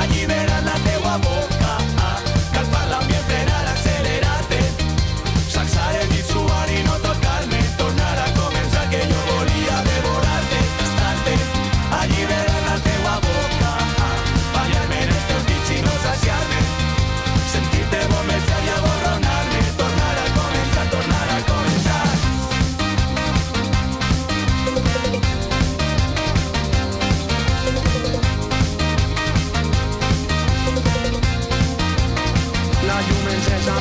alliberar 0.00 0.62
la 0.64 0.80
teua 0.88 1.18
boca 1.18 1.76
calfar 2.56 2.83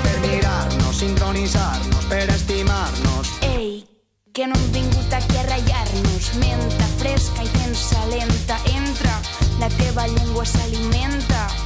per 0.02 0.20
mirar-nos, 0.20 0.98
sincronitzar-nos, 0.98 2.06
per 2.10 2.30
estimar-nos. 2.30 3.34
Ei, 3.42 3.86
que 4.34 4.48
no 4.48 4.56
hem 4.56 4.72
vingut 4.72 5.14
aquí 5.14 5.38
a 5.38 5.44
ratllar-nos. 5.50 6.34
Menta 6.42 6.88
fresca 6.98 7.44
i 7.44 7.52
tensa 7.60 8.06
lenta. 8.10 8.58
Entra, 8.74 9.20
la 9.60 9.70
teva 9.78 10.08
llengua 10.08 10.46
s'alimenta. 10.46 11.63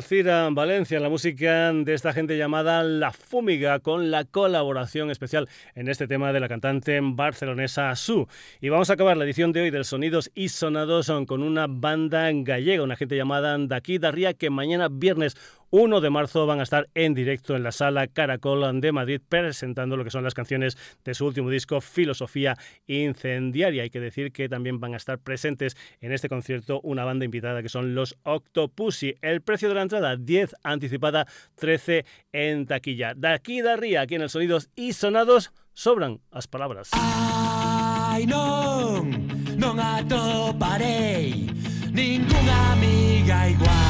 Alcira, 0.00 0.48
Valencia, 0.50 0.98
la 0.98 1.10
música 1.10 1.74
de 1.74 1.92
esta 1.92 2.14
gente 2.14 2.38
llamada 2.38 2.82
La 2.82 3.12
Fúmiga, 3.12 3.80
con 3.80 4.10
la 4.10 4.24
colaboración 4.24 5.10
especial 5.10 5.46
en 5.74 5.88
este 5.88 6.08
tema 6.08 6.32
de 6.32 6.40
la 6.40 6.48
cantante 6.48 6.98
barcelonesa 7.02 7.94
Su. 7.96 8.26
Y 8.62 8.70
vamos 8.70 8.88
a 8.88 8.94
acabar 8.94 9.18
la 9.18 9.24
edición 9.26 9.52
de 9.52 9.60
hoy 9.60 9.70
del 9.70 9.84
Sonidos 9.84 10.30
y 10.34 10.48
Sonados 10.48 11.12
con 11.26 11.42
una 11.42 11.66
banda 11.68 12.30
gallega, 12.32 12.82
una 12.82 12.96
gente 12.96 13.14
llamada 13.14 13.58
Daquí 13.58 13.98
Darría, 13.98 14.32
que 14.32 14.48
mañana 14.48 14.88
viernes 14.90 15.36
1 15.70 16.00
de 16.00 16.10
marzo 16.10 16.46
van 16.46 16.60
a 16.60 16.64
estar 16.64 16.88
en 16.94 17.14
directo 17.14 17.54
en 17.54 17.62
la 17.62 17.72
sala 17.72 18.08
Caracol 18.08 18.80
de 18.80 18.92
Madrid 18.92 19.20
presentando 19.28 19.96
lo 19.96 20.04
que 20.04 20.10
son 20.10 20.24
las 20.24 20.34
canciones 20.34 20.76
de 21.04 21.14
su 21.14 21.26
último 21.26 21.48
disco 21.48 21.80
Filosofía 21.80 22.56
Incendiaria. 22.86 23.84
Hay 23.84 23.90
que 23.90 24.00
decir 24.00 24.32
que 24.32 24.48
también 24.48 24.80
van 24.80 24.94
a 24.94 24.96
estar 24.96 25.18
presentes 25.18 25.76
en 26.00 26.12
este 26.12 26.28
concierto 26.28 26.80
una 26.82 27.04
banda 27.04 27.24
invitada 27.24 27.62
que 27.62 27.68
son 27.68 27.94
los 27.94 28.16
Octopussy. 28.24 29.14
El 29.22 29.42
precio 29.42 29.68
de 29.68 29.74
la 29.74 29.82
entrada 29.82 30.16
10 30.16 30.56
anticipada, 30.62 31.26
13 31.54 32.04
en 32.32 32.66
taquilla. 32.66 33.14
De 33.14 33.28
aquí 33.28 33.60
de 33.60 33.76
Ría, 33.76 34.00
aquí 34.02 34.16
en 34.16 34.22
el 34.22 34.30
Sonidos 34.30 34.70
y 34.74 34.92
Sonados 34.92 35.52
sobran 35.72 36.20
las 36.32 36.48
palabras. 36.48 36.90
Atoparei 40.00 41.46
Ninguna 41.92 42.72
amiga 42.72 43.48
igual 43.48 43.89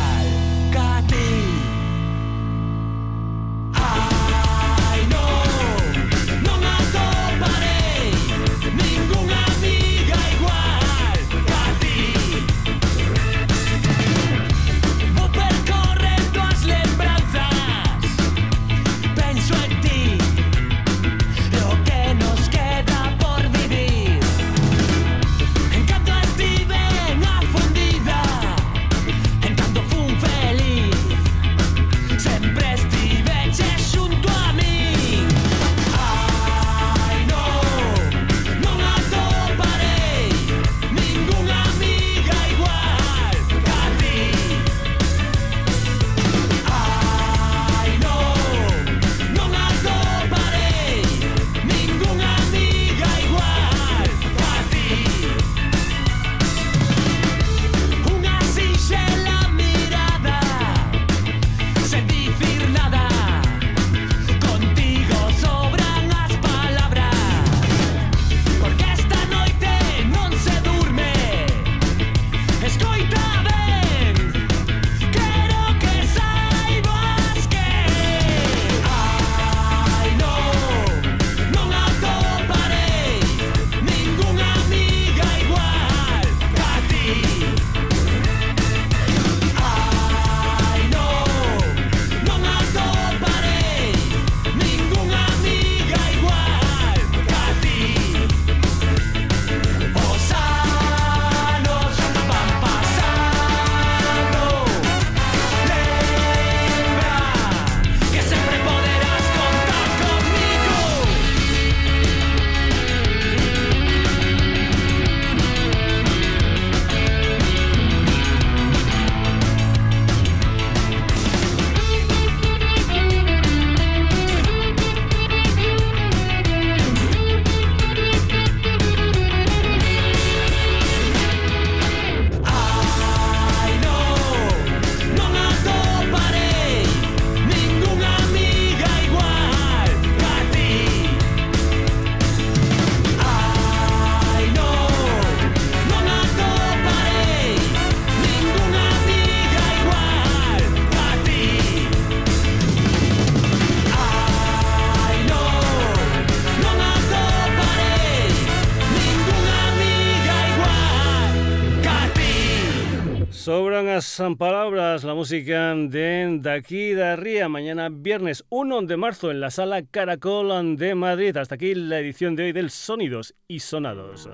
Palabras, 164.21 165.03
la 165.03 165.15
música 165.15 165.75
de 165.75 166.39
Daqui 166.43 166.93
da 166.93 167.17
Ría, 167.17 167.49
mañana 167.49 167.89
viernes 167.91 168.45
1 168.51 168.83
de 168.83 168.99
marzo 168.99 169.31
en 169.31 169.41
la 169.41 169.51
sala 169.51 169.83
Caracol 169.83 170.77
de 170.77 170.95
Madrid. 170.95 171.35
Hasta 171.39 171.55
aquí 171.55 171.75
la 171.75 172.01
edición 172.01 172.37
de 172.37 172.45
hoy 172.45 172.53
del 172.53 172.69
Sonidos 172.69 173.35
y 173.49 173.61
Sonados. 173.61 174.29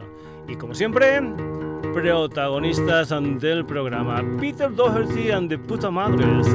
Y 0.48 0.56
como 0.56 0.74
siempre, 0.74 1.22
protagonistas 1.94 3.14
del 3.38 3.64
programa, 3.64 4.24
Peter 4.40 4.74
Doherty 4.74 5.30
and 5.30 5.48
the 5.50 5.56
Puta 5.56 5.88
Madres, 5.88 6.48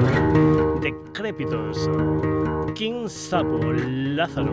Decrépitos, 0.82 1.90
King 2.76 3.08
Sapo, 3.08 3.62
Lázaro, 3.72 4.52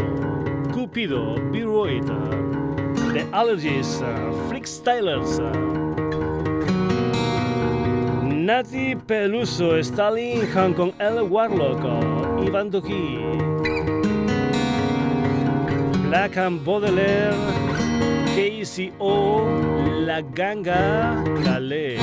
Cupido, 0.73 1.35
B-Royd, 1.51 2.05
The 3.13 3.27
Allergies, 3.33 4.01
Freakstylers, 4.49 5.41
Nati 8.49 8.97
Peluso, 8.97 9.77
Stalin 9.77 10.49
Han 10.57 10.73
con 10.73 10.95
El 10.99 11.21
Warlock, 11.21 11.85
Ivan 12.47 12.71
Doki, 12.71 13.19
Black 16.09 16.39
and 16.39 16.65
Baudelaire, 16.65 17.37
KCO, 18.35 19.45
La 20.01 20.23
Ganga, 20.23 21.23
Calé. 21.45 21.99